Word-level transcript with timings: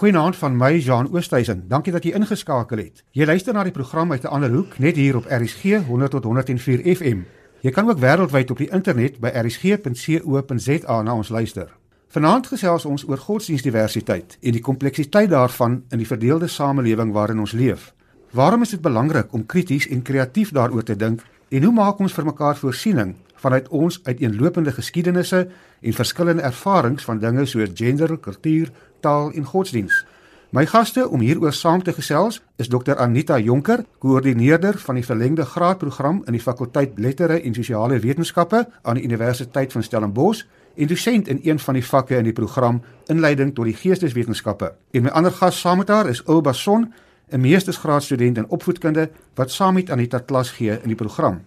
Goeienaand 0.00 0.36
van 0.36 0.56
my 0.56 0.78
Jean 0.78 1.12
Oosthuizen. 1.12 1.64
Dankie 1.68 1.92
dat 1.92 2.06
jy 2.08 2.14
ingeskakel 2.16 2.80
het. 2.80 3.02
Jy 3.12 3.26
luister 3.28 3.52
na 3.52 3.66
die 3.68 3.72
program 3.72 4.12
uit 4.12 4.22
'n 4.24 4.32
ander 4.32 4.50
hoek 4.50 4.78
net 4.78 4.96
hier 4.96 5.16
op 5.16 5.26
RSG 5.28 5.84
100 5.86 6.10
tot 6.10 6.24
104 6.24 6.96
FM. 6.96 7.18
Jy 7.60 7.70
kan 7.70 7.88
ook 7.88 7.98
wêreldwyd 7.98 8.50
op 8.50 8.56
die 8.56 8.70
internet 8.70 9.20
by 9.20 9.28
rsg.co.za 9.28 11.02
na 11.02 11.14
ons 11.14 11.28
luister. 11.28 11.68
Vanaand 12.08 12.46
gesels 12.46 12.84
ons 12.84 13.08
oor 13.08 13.18
godsdienstdiversiteit 13.18 14.38
en 14.40 14.52
die 14.52 14.60
kompleksiteit 14.60 15.30
daarvan 15.30 15.82
in 15.88 15.98
die 15.98 16.06
verdeelde 16.06 16.46
samelewing 16.46 17.12
waarin 17.12 17.40
ons 17.40 17.52
leef. 17.52 17.94
Waarom 18.30 18.62
is 18.62 18.70
dit 18.70 18.80
belangrik 18.80 19.32
om 19.32 19.46
krities 19.46 19.88
en 19.88 20.02
kreatief 20.02 20.50
daaroor 20.50 20.82
te 20.82 20.96
dink 20.96 21.22
en 21.48 21.62
hoe 21.62 21.72
maak 21.72 21.98
ons 21.98 22.12
vir 22.12 22.24
mekaar 22.24 22.56
voorsiening 22.56 23.14
vanuit 23.40 23.68
ons 23.68 24.00
uiteenlopende 24.02 24.72
geskiedenisse 24.72 25.48
en 25.80 25.92
verskillende 25.92 26.42
ervarings 26.42 27.04
van 27.04 27.18
dinge 27.18 27.46
soos 27.46 27.72
gender, 27.74 28.18
kultuur, 28.18 28.70
taal 29.00 29.32
en 29.32 29.44
godsdiens. 29.44 30.04
My 30.50 30.64
gaste 30.66 31.08
om 31.08 31.20
hieroor 31.20 31.52
saam 31.52 31.82
te 31.82 31.92
gesels 31.94 32.40
is 32.58 32.68
Dr 32.68 32.96
Anita 32.98 33.38
Jonker, 33.38 33.84
koördineerder 33.98 34.78
van 34.78 34.94
die 34.98 35.04
verlengde 35.04 35.44
graadprogram 35.44 36.22
in 36.26 36.34
die 36.34 36.42
fakulteit 36.42 36.98
Lettere 36.98 37.36
en 37.40 37.54
Sosiale 37.54 38.00
Wetenskappe 38.02 38.64
aan 38.82 38.98
die 38.98 39.04
Universiteit 39.04 39.72
van 39.72 39.82
Stellenbosch 39.82 40.42
en 40.74 40.90
dosent 40.90 41.28
in 41.28 41.38
een 41.42 41.58
van 41.58 41.78
die 41.78 41.84
vakke 41.86 42.16
in 42.16 42.26
die 42.26 42.32
program 42.32 42.80
Inleiding 43.06 43.54
tot 43.54 43.70
die 43.70 43.76
Geesteswetenskappe. 43.78 44.72
En 44.90 45.06
my 45.06 45.12
ander 45.14 45.32
gas 45.32 45.60
saam 45.60 45.78
met 45.78 45.88
haar 45.88 46.08
is 46.10 46.22
Ulba 46.26 46.52
Son, 46.52 46.92
'n 47.30 47.40
meestersgraadstudent 47.40 48.36
in 48.36 48.48
opvoedkunde 48.48 49.10
wat 49.34 49.50
saam 49.50 49.74
met 49.74 49.90
Anita 49.90 50.18
klas 50.18 50.50
gee 50.50 50.80
in 50.82 50.88
die 50.88 50.94
program. 50.94 51.40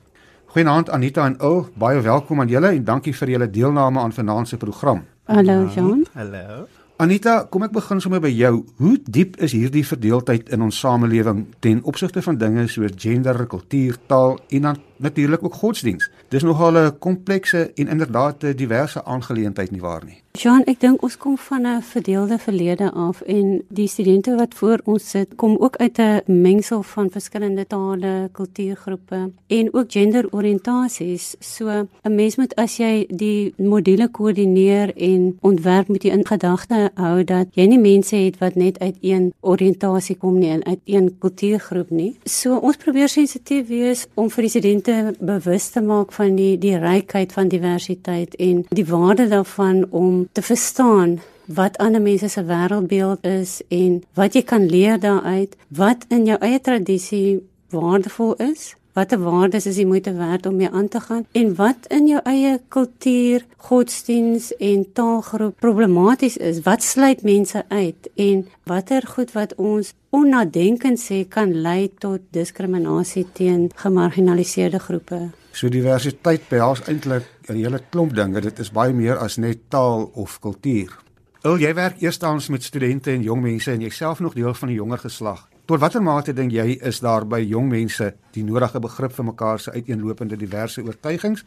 Goeienaand 0.46 0.90
Anita 0.90 1.26
en 1.26 1.36
Ul, 1.42 1.68
baie 1.76 2.02
welkom 2.02 2.40
aan 2.40 2.48
julle 2.48 2.68
en 2.68 2.84
dankie 2.84 3.16
vir 3.16 3.30
julle 3.30 3.50
deelname 3.50 4.00
aan 4.00 4.14
vanaand 4.14 4.48
se 4.48 4.58
program. 4.58 5.04
Hallo 5.24 5.68
Jean. 5.68 6.06
Hallo. 6.14 6.68
Anita, 7.04 7.42
kom 7.52 7.66
ek 7.66 7.74
begin 7.76 8.00
sommer 8.00 8.22
by 8.24 8.30
jou. 8.32 8.62
Hoe 8.80 8.94
diep 9.12 9.34
is 9.44 9.52
hierdie 9.52 9.82
verdeeldheid 9.84 10.54
in 10.56 10.62
ons 10.64 10.78
samelewing 10.80 11.42
ten 11.60 11.82
opsigte 11.90 12.22
van 12.24 12.38
dinge 12.40 12.64
soos 12.72 12.94
gender, 12.96 13.42
kultuur, 13.52 13.98
taal 14.08 14.38
en 14.56 14.70
dan 14.70 14.80
natuurlik 15.04 15.44
ook 15.44 15.54
godsdiens? 15.54 16.10
Dis 16.30 16.44
nogal 16.44 16.78
'n 16.78 16.98
komplekse 17.00 17.72
en 17.76 17.88
inderdaad 17.88 18.44
'n 18.44 18.56
diverse 18.56 19.06
aangeleentheid 19.06 19.72
nie 19.72 19.82
waar 19.82 20.06
nie. 20.06 20.24
Jean, 20.34 20.64
ek 20.66 20.80
dink 20.82 21.04
ons 21.06 21.14
kom 21.22 21.36
van 21.38 21.68
'n 21.68 21.82
verdeelde 21.82 22.38
verlede 22.40 22.92
af 22.92 23.22
en 23.22 23.62
die 23.70 23.88
studente 23.88 24.36
wat 24.36 24.54
voor 24.54 24.82
ons 24.84 25.10
sit, 25.10 25.36
kom 25.36 25.58
ook 25.60 25.76
uit 25.76 25.98
'n 26.00 26.22
mengsel 26.26 26.84
van 26.84 27.10
verskillende 27.10 27.68
tale, 27.68 28.30
kultuurgroepe 28.32 29.32
en 29.48 29.74
ook 29.74 29.92
genderoriëntasies. 29.92 31.36
So 31.40 31.70
'n 31.70 32.16
mens 32.16 32.36
moet 32.36 32.56
as 32.56 32.78
jy 32.78 33.06
die 33.08 33.54
module 33.58 34.08
koördineer 34.08 34.96
en 34.98 35.38
ontwerp 35.42 35.88
met 35.88 36.02
die 36.02 36.12
in 36.12 36.26
gedagte 36.26 36.92
hou 36.96 37.24
dat 37.24 37.48
jy 37.52 37.66
nie 37.66 37.80
mense 37.80 38.16
het 38.16 38.38
wat 38.38 38.56
net 38.56 38.80
uit 38.80 38.98
een 39.02 39.34
oriëntasie 39.40 40.18
kom 40.18 40.40
nie 40.40 40.50
en 40.50 40.66
uit 40.66 40.80
een 40.86 41.16
kultuurgroep 41.20 41.90
nie. 41.90 42.18
So 42.24 42.58
ons 42.58 42.78
probeer 42.78 43.10
sensitief 43.10 43.68
wees 43.68 44.08
om 44.14 44.30
vir 44.30 44.42
die 44.42 44.50
studente 44.50 44.93
bewus 45.20 45.70
te 45.74 45.82
maak 45.82 46.12
van 46.16 46.36
die 46.40 46.58
die 46.58 46.78
rykheid 46.78 47.34
van 47.34 47.52
diversiteit 47.52 48.36
en 48.36 48.66
die 48.70 48.88
waarde 48.90 49.28
daarvan 49.28 49.86
om 49.90 50.28
te 50.32 50.42
verstaan 50.42 51.20
wat 51.46 51.78
ander 51.78 52.02
mense 52.02 52.28
se 52.30 52.44
wêreldbeeld 52.44 53.26
is 53.28 53.62
en 53.68 54.04
wat 54.14 54.34
jy 54.34 54.44
kan 54.48 54.70
leer 54.70 55.00
daaruit, 55.00 55.58
wat 55.68 56.06
in 56.08 56.26
jou 56.26 56.38
eie 56.40 56.62
tradisie 56.62 57.42
waardevol 57.74 58.36
is, 58.44 58.74
watter 58.94 59.20
waardes 59.20 59.66
is 59.66 59.80
jy 59.82 59.86
moeite 59.90 60.14
werd 60.14 60.46
om 60.46 60.56
mee 60.56 60.70
aan 60.70 60.88
te 60.88 61.02
gaan 61.02 61.26
en 61.32 61.56
wat 61.58 61.88
in 61.90 62.08
jou 62.08 62.22
eie 62.30 62.60
kultuur, 62.76 63.46
godsdiens 63.58 64.52
en 64.60 64.86
taalgroep 64.94 65.58
problematies 65.60 66.38
is, 66.38 66.62
wat 66.68 66.86
sluit 66.86 67.24
mense 67.26 67.64
uit 67.68 68.10
en 68.16 68.46
watter 68.70 69.08
goed 69.16 69.34
wat 69.34 69.56
ons 69.58 69.94
onnadenkend 70.14 71.00
sê 71.02 71.24
kan 71.30 71.52
lei 71.66 71.90
tot 72.00 72.22
diskriminasie 72.36 73.26
teen 73.34 73.70
gemarginaliseerde 73.76 74.80
groepe. 74.80 75.20
So 75.52 75.70
diversiteit 75.70 76.46
behels 76.50 76.82
eintlik 76.88 77.24
'n 77.50 77.56
hele 77.56 77.80
klomp 77.90 78.14
dinge. 78.16 78.42
Dit 78.42 78.60
is 78.60 78.72
baie 78.72 78.94
meer 78.94 79.18
as 79.18 79.38
net 79.38 79.70
taal 79.70 80.12
of 80.14 80.40
kultuur. 80.40 80.90
Wil 81.42 81.58
jy 81.58 81.74
werk 81.74 82.02
eerstens 82.02 82.48
met 82.48 82.64
studente 82.64 83.12
en 83.12 83.22
jong 83.22 83.42
mense 83.42 83.72
en 83.72 83.80
jouself 83.80 84.20
nog 84.20 84.34
deel 84.34 84.54
van 84.54 84.68
die 84.68 84.78
jonger 84.78 84.98
geslag? 84.98 85.48
Tot 85.66 85.80
watter 85.80 86.02
mate 86.04 86.34
dink 86.34 86.52
jy 86.52 86.78
is 86.82 87.00
daar 87.00 87.28
by 87.28 87.40
jong 87.40 87.70
mense 87.70 88.14
die 88.32 88.44
nodige 88.44 88.80
begrip 88.80 89.14
vir 89.14 89.26
mekaar 89.26 89.60
se 89.60 89.72
uiteenlopende 89.72 90.38
diverse 90.38 90.84
oortuigings 90.84 91.44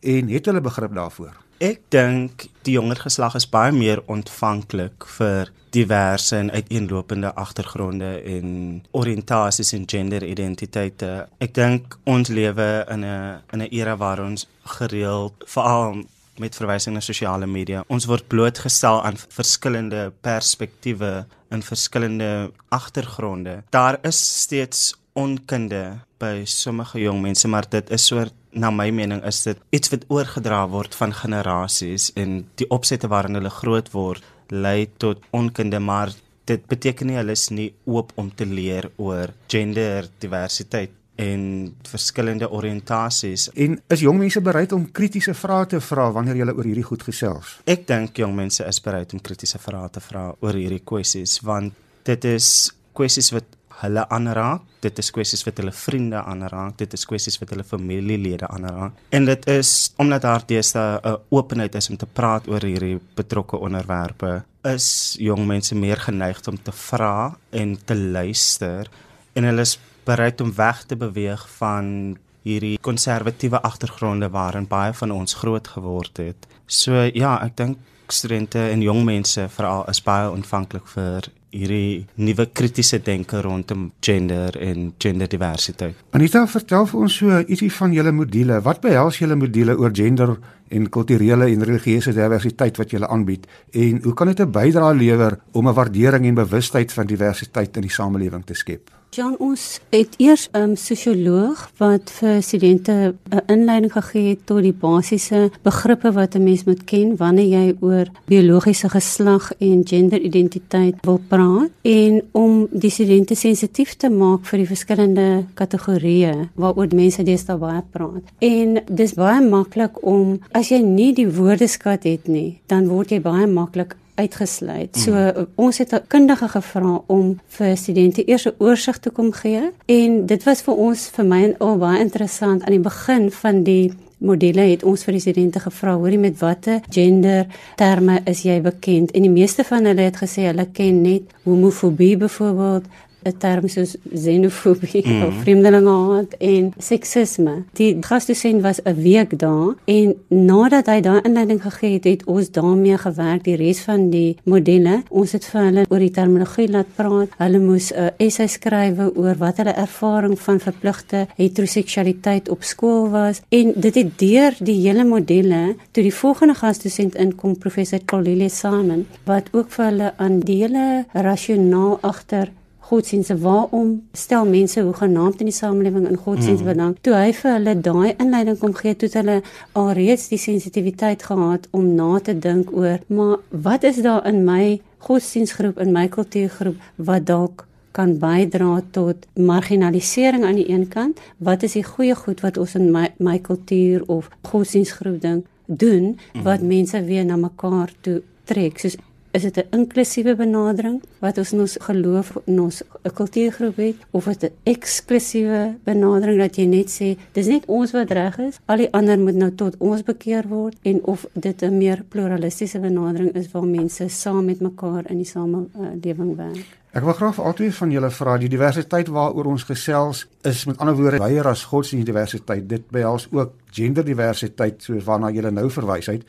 en 0.00 0.28
het 0.28 0.46
hulle 0.46 0.60
begrip 0.60 0.94
daarvoor? 0.94 1.43
Ek 1.62 1.80
dink 1.94 2.48
die 2.66 2.74
jonger 2.74 2.98
geslag 2.98 3.36
is 3.38 3.46
baie 3.46 3.72
meer 3.72 4.02
ontvanklik 4.10 5.06
vir 5.18 5.52
diverse 5.74 6.36
en 6.36 6.50
uiteenlopende 6.50 7.32
agtergronde 7.34 8.10
en 8.22 8.48
oriëntasies 8.92 9.72
en 9.76 9.86
genderidentiteite. 9.90 11.12
Ek 11.38 11.54
dink 11.54 11.98
ons 12.04 12.28
lewe 12.28 12.86
in 12.90 13.04
'n 13.04 13.42
in 13.52 13.62
'n 13.62 13.68
era 13.70 13.96
waar 13.96 14.20
ons 14.20 14.46
gereeld 14.78 15.34
veral 15.46 16.04
met 16.38 16.54
verwysing 16.54 16.94
na 16.94 17.00
sosiale 17.00 17.46
media, 17.46 17.84
ons 17.88 18.06
word 18.06 18.28
blootgestel 18.28 19.02
aan 19.02 19.16
verskillende 19.16 20.12
perspektiewe 20.20 21.26
in 21.50 21.62
verskillende 21.62 22.50
agtergronde. 22.68 23.62
Daar 23.70 23.98
is 24.02 24.40
steeds 24.42 24.94
onkunde 25.12 26.00
by 26.18 26.42
sommige 26.44 26.98
jong 26.98 27.20
mense, 27.22 27.48
maar 27.48 27.68
dit 27.70 27.90
is 27.90 28.06
soort 28.06 28.34
na 28.54 28.70
my 28.70 28.90
mening 28.94 29.22
is 29.26 29.42
dit 29.46 29.60
iets 29.74 29.90
wat 29.92 30.06
oorgedra 30.08 30.64
word 30.70 30.94
van 30.94 31.14
generasies 31.14 32.10
en 32.20 32.42
die 32.60 32.68
opsette 32.74 33.10
waarin 33.10 33.38
hulle 33.38 33.52
groot 33.52 33.90
word 33.94 34.24
lei 34.54 34.86
tot 35.02 35.22
onkunde 35.34 35.80
maar 35.80 36.12
dit 36.48 36.66
beteken 36.68 37.08
nie 37.08 37.16
hulle 37.18 37.34
is 37.34 37.48
nie 37.50 37.70
oop 37.84 38.12
om 38.20 38.30
te 38.34 38.46
leer 38.46 38.90
oor 38.96 39.32
gender 39.48 40.08
diversiteit 40.20 40.92
en 41.14 41.74
verskillende 41.86 42.48
oriëntasies. 42.50 43.48
En 43.54 43.76
is 43.94 44.02
jong 44.02 44.18
mense 44.18 44.40
bereid 44.42 44.72
om 44.74 44.88
kritiese 44.90 45.34
vrae 45.38 45.68
te 45.70 45.80
vra 45.80 46.08
wanneer 46.12 46.40
jy 46.40 46.48
oor 46.50 46.66
hierdie 46.66 46.86
goed 46.86 47.04
gesels? 47.06 47.58
Ek 47.70 47.86
dink 47.86 48.18
jong 48.18 48.34
mense 48.34 48.66
is 48.66 48.80
bereid 48.82 49.14
om 49.14 49.22
kritiese 49.22 49.60
vrae 49.62 49.92
te 49.94 50.02
vra 50.02 50.26
oor 50.34 50.58
hierdie 50.58 50.82
kwessies 50.82 51.38
want 51.46 51.76
dit 52.04 52.26
is 52.34 52.48
kwessies 52.94 53.30
wat 53.34 53.46
hulle 53.82 54.08
aanraak. 54.08 54.62
Dit 54.84 54.98
is 54.98 55.10
kwessies 55.10 55.44
wat 55.46 55.58
hulle 55.60 55.72
vriende 55.72 56.22
aanraak. 56.22 56.76
Dit 56.78 56.92
is 56.92 57.04
kwessies 57.08 57.38
wat 57.40 57.50
hulle 57.54 57.64
familielede 57.64 58.48
aanraak. 58.48 58.98
En 59.08 59.24
dit 59.24 59.46
is 59.46 59.92
omdat 59.96 60.22
daar 60.22 60.42
deesdae 60.46 61.00
'n 61.02 61.16
openheid 61.28 61.74
is 61.74 61.90
om 61.90 61.96
te 61.96 62.06
praat 62.06 62.48
oor 62.48 62.62
hierdie 62.62 63.00
betrokke 63.14 63.56
onderwerpe, 63.56 64.42
is 64.62 65.16
jong 65.18 65.46
mense 65.46 65.74
meer 65.74 65.96
geneig 65.96 66.46
om 66.48 66.62
te 66.62 66.72
vra 66.72 67.36
en 67.50 67.78
te 67.84 67.96
luister 67.96 68.88
en 69.32 69.44
hulle 69.44 69.60
is 69.60 69.78
bereid 70.04 70.40
om 70.40 70.54
weg 70.54 70.84
te 70.84 70.96
beweeg 70.96 71.48
van 71.58 72.16
hierdie 72.42 72.78
konservatiewe 72.80 73.60
agtergronde 73.60 74.28
waarin 74.30 74.68
baie 74.68 74.92
van 74.92 75.10
ons 75.10 75.34
groot 75.34 75.68
geword 75.68 76.16
het. 76.16 76.46
So 76.66 76.92
ja, 77.14 77.38
ek 77.44 77.56
dink 77.56 77.78
studente 78.12 78.60
en 78.68 78.82
jong 78.84 79.04
mense 79.04 79.48
veral 79.48 79.86
is 79.88 80.02
baie 80.04 80.28
ontvanklik 80.30 80.86
vir 80.92 81.30
hierdie 81.54 82.06
nuwe 82.14 82.48
kritiese 82.52 82.98
denke 83.04 83.40
rondom 83.44 83.92
gender 84.00 84.56
en 84.60 84.92
genderdiversiteit. 84.98 85.94
Anita, 86.16 86.44
vertel 86.50 86.88
vir 86.90 87.06
ons 87.06 87.18
so 87.20 87.38
ietsie 87.44 87.70
van 87.78 87.94
julle 87.94 88.12
module. 88.12 88.60
Wat 88.64 88.82
behels 88.82 89.20
julle 89.22 89.38
module 89.38 89.76
oor 89.78 89.94
gender 89.94 90.36
en 90.74 90.88
kulturele 90.90 91.50
en 91.52 91.64
religieuse 91.68 92.14
diversiteit 92.16 92.78
wat 92.80 92.90
julle 92.90 93.08
aanbied 93.08 93.46
en 93.72 94.00
hoe 94.02 94.14
kan 94.14 94.26
dit 94.32 94.40
'n 94.40 94.50
bydrae 94.50 94.94
lewer 94.94 95.38
om 95.52 95.68
'n 95.68 95.74
waardering 95.74 96.26
en 96.26 96.34
bewustheid 96.34 96.92
van 96.92 97.06
diversiteit 97.06 97.76
in 97.76 97.82
die 97.82 97.90
samelewing 97.90 98.44
te 98.44 98.54
skep? 98.54 98.90
Jan 99.14 99.36
ons 99.38 99.62
het 99.94 100.16
eers 100.18 100.48
'n 100.50 100.58
um, 100.58 100.76
sosioloog 100.76 101.70
wat 101.78 102.10
vir 102.10 102.42
studente 102.42 103.14
'n 103.30 103.42
inleiding 103.46 103.92
gegee 103.92 104.28
het 104.28 104.46
tot 104.46 104.62
die 104.62 104.72
basiese 104.72 105.50
begrippe 105.62 106.12
wat 106.12 106.34
'n 106.34 106.42
mens 106.42 106.64
moet 106.64 106.84
ken 106.84 107.16
wanneer 107.16 107.46
jy 107.46 107.76
oor 107.80 108.06
biologiese 108.26 108.88
geslag 108.88 109.52
en 109.58 109.86
genderidentiteit 109.86 110.94
wil 111.02 111.20
praat 111.28 111.70
en 111.82 112.22
om 112.32 112.66
die 112.70 112.90
studente 112.90 113.34
sensitief 113.34 113.94
te 113.94 114.10
maak 114.10 114.44
vir 114.46 114.58
die 114.58 114.66
verskillende 114.66 115.44
kategorieë 115.54 116.48
waaroor 116.54 116.88
mense 116.94 117.22
deesdae 117.22 117.56
baie 117.56 117.82
praat. 117.90 118.24
En 118.38 118.82
dis 118.90 119.14
baie 119.14 119.48
maklik 119.48 120.02
om 120.02 120.40
as 120.50 120.68
jy 120.68 120.82
nie 120.82 121.12
die 121.12 121.30
woordeskat 121.30 122.02
het 122.02 122.26
nie, 122.26 122.60
dan 122.66 122.88
word 122.88 123.10
jy 123.10 123.20
baie 123.20 123.46
maklik 123.46 123.96
uitgesluit. 124.14 124.96
So 124.96 125.12
mm. 125.12 125.46
ons 125.54 125.78
het 125.78 125.92
'n 125.92 126.06
kundige 126.06 126.48
gevra 126.48 127.02
om 127.06 127.40
vir 127.46 127.76
studente 127.76 128.24
eers 128.28 128.46
'n 128.46 128.54
oorsig 128.58 128.98
te 128.98 129.10
kom 129.10 129.32
gee 129.32 129.70
en 129.86 130.26
dit 130.26 130.42
was 130.44 130.62
vir 130.62 130.74
ons 130.74 131.08
vir 131.08 131.24
my 131.24 131.54
al 131.58 131.78
baie 131.78 132.00
interessant 132.00 132.62
aan 132.62 132.72
die 132.72 132.88
begin 132.90 133.30
van 133.30 133.62
die 133.62 133.92
modelle 134.18 134.60
het 134.70 134.84
ons 134.84 135.04
vir 135.04 135.16
die 135.16 135.20
studente 135.20 135.60
gevra 135.60 135.94
hoorie 135.98 136.18
met 136.18 136.38
watter 136.38 136.80
gender 136.90 137.46
terme 137.76 138.20
is 138.30 138.44
jy 138.46 138.60
bekend 138.64 139.10
en 139.10 139.26
die 139.26 139.32
meeste 139.32 139.64
van 139.64 139.84
hulle 139.84 140.06
het 140.06 140.20
gesê 140.22 140.48
hulle 140.48 140.66
ken 140.72 141.02
net 141.02 141.34
homofobie 141.44 142.16
byvoorbeeld 142.16 142.84
'n 143.24 143.36
term 143.38 143.68
soos 143.68 143.96
xenofobie 144.12 145.02
mm. 145.04 145.22
of 145.22 145.34
vreemdelingehaat 145.42 146.34
en 146.38 146.72
seksisme. 146.78 147.54
Die 147.72 147.96
gasdosent 148.00 148.62
was 148.62 148.80
'n 148.84 148.94
week 148.94 149.38
daar 149.38 149.74
en 149.84 150.14
nadat 150.28 150.86
hy 150.86 151.00
daai 151.00 151.20
inleiding 151.22 151.62
gegee 151.62 151.92
het, 151.92 152.04
het 152.04 152.24
ons 152.24 152.50
daarmee 152.50 152.98
gewerk 152.98 153.44
die 153.44 153.56
res 153.56 153.80
van 153.80 154.10
die 154.10 154.36
modelle. 154.44 155.02
Ons 155.08 155.32
het 155.32 155.44
vir 155.44 155.62
hulle 155.64 155.86
oor 155.88 155.98
die 155.98 156.10
terminologie 156.10 156.68
laat 156.68 156.90
praat. 156.94 157.28
Hulle 157.38 157.58
moes 157.58 157.92
'n 157.92 157.98
uh, 157.98 158.08
essay 158.16 158.46
skryf 158.46 158.98
oor 159.14 159.36
wat 159.38 159.56
hulle 159.56 159.72
ervaring 159.72 160.38
van 160.38 160.60
verpligte 160.60 161.26
heteroseksualiteit 161.36 162.48
op 162.48 162.62
skool 162.62 163.08
was 163.10 163.40
en 163.48 163.72
dit 163.76 163.94
het 163.94 164.18
deur 164.18 164.56
die 164.58 164.78
hele 164.86 165.04
modelle 165.04 165.76
toe 165.92 166.02
die 166.02 166.14
volgende 166.14 166.54
gasdosent 166.54 167.14
inkom 167.14 167.58
professor 167.58 168.00
Colile 168.04 168.48
Simon 168.48 169.06
wat 169.28 169.50
ook 169.52 169.70
vir 169.76 169.84
hulle 169.90 170.12
aan 170.16 170.40
die 170.40 170.60
hele 170.62 171.04
rasionaal 171.12 171.98
agter 172.02 172.52
godsdienste 172.88 173.36
waarom 173.40 173.92
stel 174.12 174.46
mense 174.46 174.80
hoe 174.80 174.94
genaamd 174.94 175.40
in 175.40 175.48
die 175.50 175.56
samelewing 175.56 176.08
in 176.08 176.16
godsdienst 176.24 176.64
mm. 176.64 176.70
belang 176.70 176.96
toe 177.00 177.14
hy 177.16 177.30
vir 177.38 177.52
hulle 177.56 177.74
daai 177.86 178.10
inleiding 178.24 178.58
kom 178.60 178.74
gee 178.80 178.94
toe 179.00 179.08
hulle 179.14 179.36
alreeds 179.82 180.26
die 180.32 180.40
sensitiwiteit 180.42 181.24
gehad 181.28 181.68
om 181.78 181.94
na 182.00 182.18
te 182.26 182.34
dink 182.46 182.72
oor 182.72 182.98
maar 183.18 183.38
wat 183.68 183.86
is 183.90 184.02
daar 184.04 184.26
in 184.28 184.42
my 184.48 184.80
godsdienstgroep 185.06 185.80
in 185.84 185.94
my 185.96 186.08
kultuurgroep 186.16 187.08
wat 187.10 187.26
dalk 187.30 187.64
kan 187.94 188.16
bydra 188.18 188.82
tot 188.96 189.26
marginalisering 189.38 190.44
aan 190.44 190.60
die 190.60 190.68
een 190.68 190.88
kant 190.90 191.20
wat 191.48 191.62
is 191.62 191.78
die 191.78 191.86
goeie 191.86 192.16
goed 192.18 192.44
wat 192.44 192.60
ons 192.60 192.76
in 192.80 192.90
my 192.92 193.08
my 193.30 193.38
kultuur 193.48 194.04
of 194.18 194.28
godsdienstgroep 194.50 195.20
dink 195.24 195.50
doen 195.66 196.14
wat 196.42 196.60
mm. 196.60 196.68
mense 196.76 197.04
weer 197.08 197.24
na 197.24 197.40
mekaar 197.40 197.92
toe 198.04 198.20
trek 198.44 198.78
soos 198.82 198.98
is 199.34 199.42
dit 199.42 199.56
'n 199.56 199.66
inklusiewe 199.70 200.36
benadering 200.36 201.02
wat 201.18 201.38
ons 201.38 201.52
ons 201.52 201.76
geloof 201.80 202.36
in 202.44 202.60
ons 202.60 202.82
kultuurgroep 203.14 203.76
het? 203.76 203.96
Of 204.10 204.26
is 204.26 204.38
dit 204.38 204.52
'n 204.52 204.70
eksklusiewe 204.70 205.74
benadering 205.84 206.38
dat 206.38 206.56
jy 206.56 206.64
net 206.64 206.88
sê 206.88 207.18
dis 207.32 207.46
net 207.46 207.64
ons 207.66 207.90
wat 207.90 208.10
reg 208.10 208.38
is 208.38 208.58
al 208.66 208.76
die 208.76 208.92
ander 208.92 209.18
moet 209.18 209.34
nou 209.34 209.54
tot 209.54 209.74
ons 209.78 210.02
bekeer 210.02 210.48
word 210.48 210.76
en 210.82 211.04
of 211.04 211.26
dit 211.32 211.62
'n 211.62 211.78
meer 211.78 212.04
pluralistiese 212.08 212.78
benadering 212.78 213.34
is 213.34 213.50
waar 213.50 213.66
mense 213.66 214.08
saam 214.08 214.44
met 214.44 214.60
mekaar 214.60 215.10
in 215.10 215.16
die 215.16 215.26
samelewing 215.26 216.36
werk? 216.36 216.66
Ek 216.92 217.02
wil 217.02 217.12
graag 217.12 217.40
albei 217.40 217.72
van 217.72 217.90
julle 217.90 218.10
vra 218.10 218.38
die 218.38 218.48
diversiteit 218.48 219.08
waaroor 219.08 219.44
ons 219.44 219.64
gesels 219.64 220.28
is 220.42 220.64
met 220.64 220.78
ander 220.78 220.94
woorde 220.94 221.18
baie 221.18 221.42
as 221.42 221.64
godsdienstdiversiteit 221.64 222.68
dit 222.68 222.90
behels 222.90 223.28
ook 223.30 223.52
genderdiversiteit 223.70 224.82
soos 224.82 225.04
waarna 225.04 225.30
julle 225.30 225.50
nou 225.50 225.70
verwys 225.70 226.06
het 226.06 226.22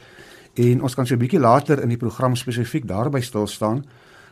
en 0.55 0.81
ons 0.81 0.95
kan 0.95 1.07
so 1.07 1.15
'n 1.15 1.19
bietjie 1.19 1.39
later 1.39 1.81
in 1.81 1.89
die 1.89 1.97
program 1.97 2.35
spesifiek 2.35 2.87
daarby 2.87 3.21
stil 3.21 3.47
staan 3.47 3.85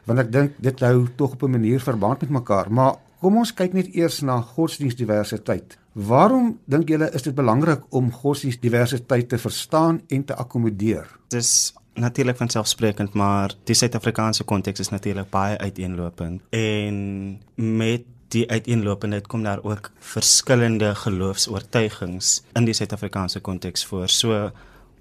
want 0.06 0.20
ek 0.20 0.31
dink 0.31 0.52
dit 0.64 0.80
hou 0.80 1.08
tog 1.16 1.34
op 1.34 1.44
'n 1.44 1.52
manier 1.52 1.80
verband 1.80 2.22
met 2.22 2.30
mekaar. 2.30 2.72
Maar 2.72 2.96
kom 3.20 3.38
ons 3.38 3.54
kyk 3.54 3.74
net 3.74 3.96
eers 3.96 4.22
na 4.22 4.42
godsdienstdiversiteit. 4.42 5.78
Waarom 5.94 6.60
dink 6.66 6.90
julle 6.90 7.10
is 7.14 7.22
dit 7.22 7.36
belangrik 7.36 7.81
om 7.90 8.12
godsdienstdiversiteit 8.12 9.30
te 9.30 9.38
verstaan 9.38 10.02
en 10.08 10.25
te 10.25 10.36
akkommodeer? 10.36 11.08
Dis 11.28 11.74
natuurlik 11.94 12.38
van 12.38 12.50
selfsprekend 12.50 13.14
maar 13.14 13.54
die 13.64 13.75
suid-Afrikaanse 13.75 14.44
konteks 14.44 14.80
is 14.80 14.90
natuurlik 14.90 15.30
baie 15.30 15.58
uiteenlopend. 15.58 16.42
En 16.50 17.40
met 17.56 18.02
die 18.28 18.50
uiteenlopendheid 18.50 19.28
kom 19.28 19.44
daar 19.44 19.64
ook 19.64 19.92
verskillende 20.00 20.96
geloofs-oortuigings 20.96 22.44
in 22.54 22.66
die 22.66 22.74
suid-Afrikaanse 22.74 23.40
konteks 23.40 23.86
voor. 23.86 24.10
So 24.10 24.52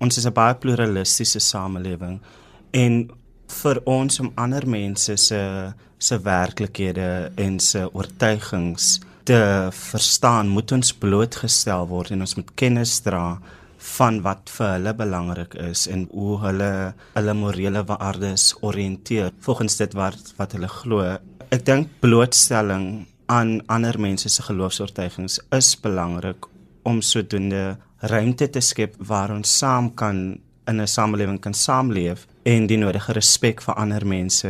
ons 0.02 0.19
is 0.19 0.26
'n 0.26 0.34
baie 0.34 0.54
pluralistiese 0.54 1.40
samelewing 1.40 2.20
en 2.72 2.94
vir 3.62 3.81
ons 3.84 4.20
om 4.20 4.32
ander 4.37 4.66
mense 4.66 5.16
se 5.16 5.72
se 5.99 6.19
werklikhede 6.19 7.32
en 7.37 7.60
se 7.60 7.87
oortuigings 7.94 9.00
te 9.25 9.69
verstaan, 9.70 10.49
moet 10.49 10.72
ons 10.72 10.93
blootgestel 10.93 11.87
word 11.87 12.10
en 12.10 12.25
ons 12.25 12.34
moet 12.34 12.54
kennis 12.58 12.96
dra 13.04 13.38
van 13.99 14.20
wat 14.22 14.50
vir 14.56 14.72
hulle 14.76 14.94
belangrik 14.99 15.54
is 15.70 15.87
en 15.90 16.08
hoe 16.10 16.38
hulle 16.43 16.70
hulle 17.14 17.34
morele 17.34 17.84
waardes 17.87 18.49
oriënteer 18.62 19.31
volgens 19.46 19.78
dit 19.78 19.94
wat 19.99 20.34
wat 20.38 20.56
hulle 20.56 20.70
glo. 20.70 21.06
Ek 21.54 21.64
dink 21.66 21.90
blootstelling 22.02 23.06
aan 23.31 23.60
ander 23.66 23.99
mense 24.00 24.28
se 24.28 24.43
geloofs-oortuigings 24.43 25.38
is 25.58 25.75
belangrik 25.82 26.46
om 26.82 27.02
sodoende 27.02 27.76
ruimte 28.02 28.49
te 28.50 28.60
skep 28.60 28.94
waar 28.99 29.31
ons 29.31 29.58
saam 29.58 29.94
kan 29.94 30.38
in 30.66 30.81
'n 30.81 30.87
samelewing 30.87 31.40
kan 31.40 31.54
saamleef 31.54 32.26
en 32.43 32.66
die 32.66 32.78
nodige 32.78 33.12
respek 33.12 33.62
vir 33.62 33.75
ander 33.75 34.06
mense 34.06 34.49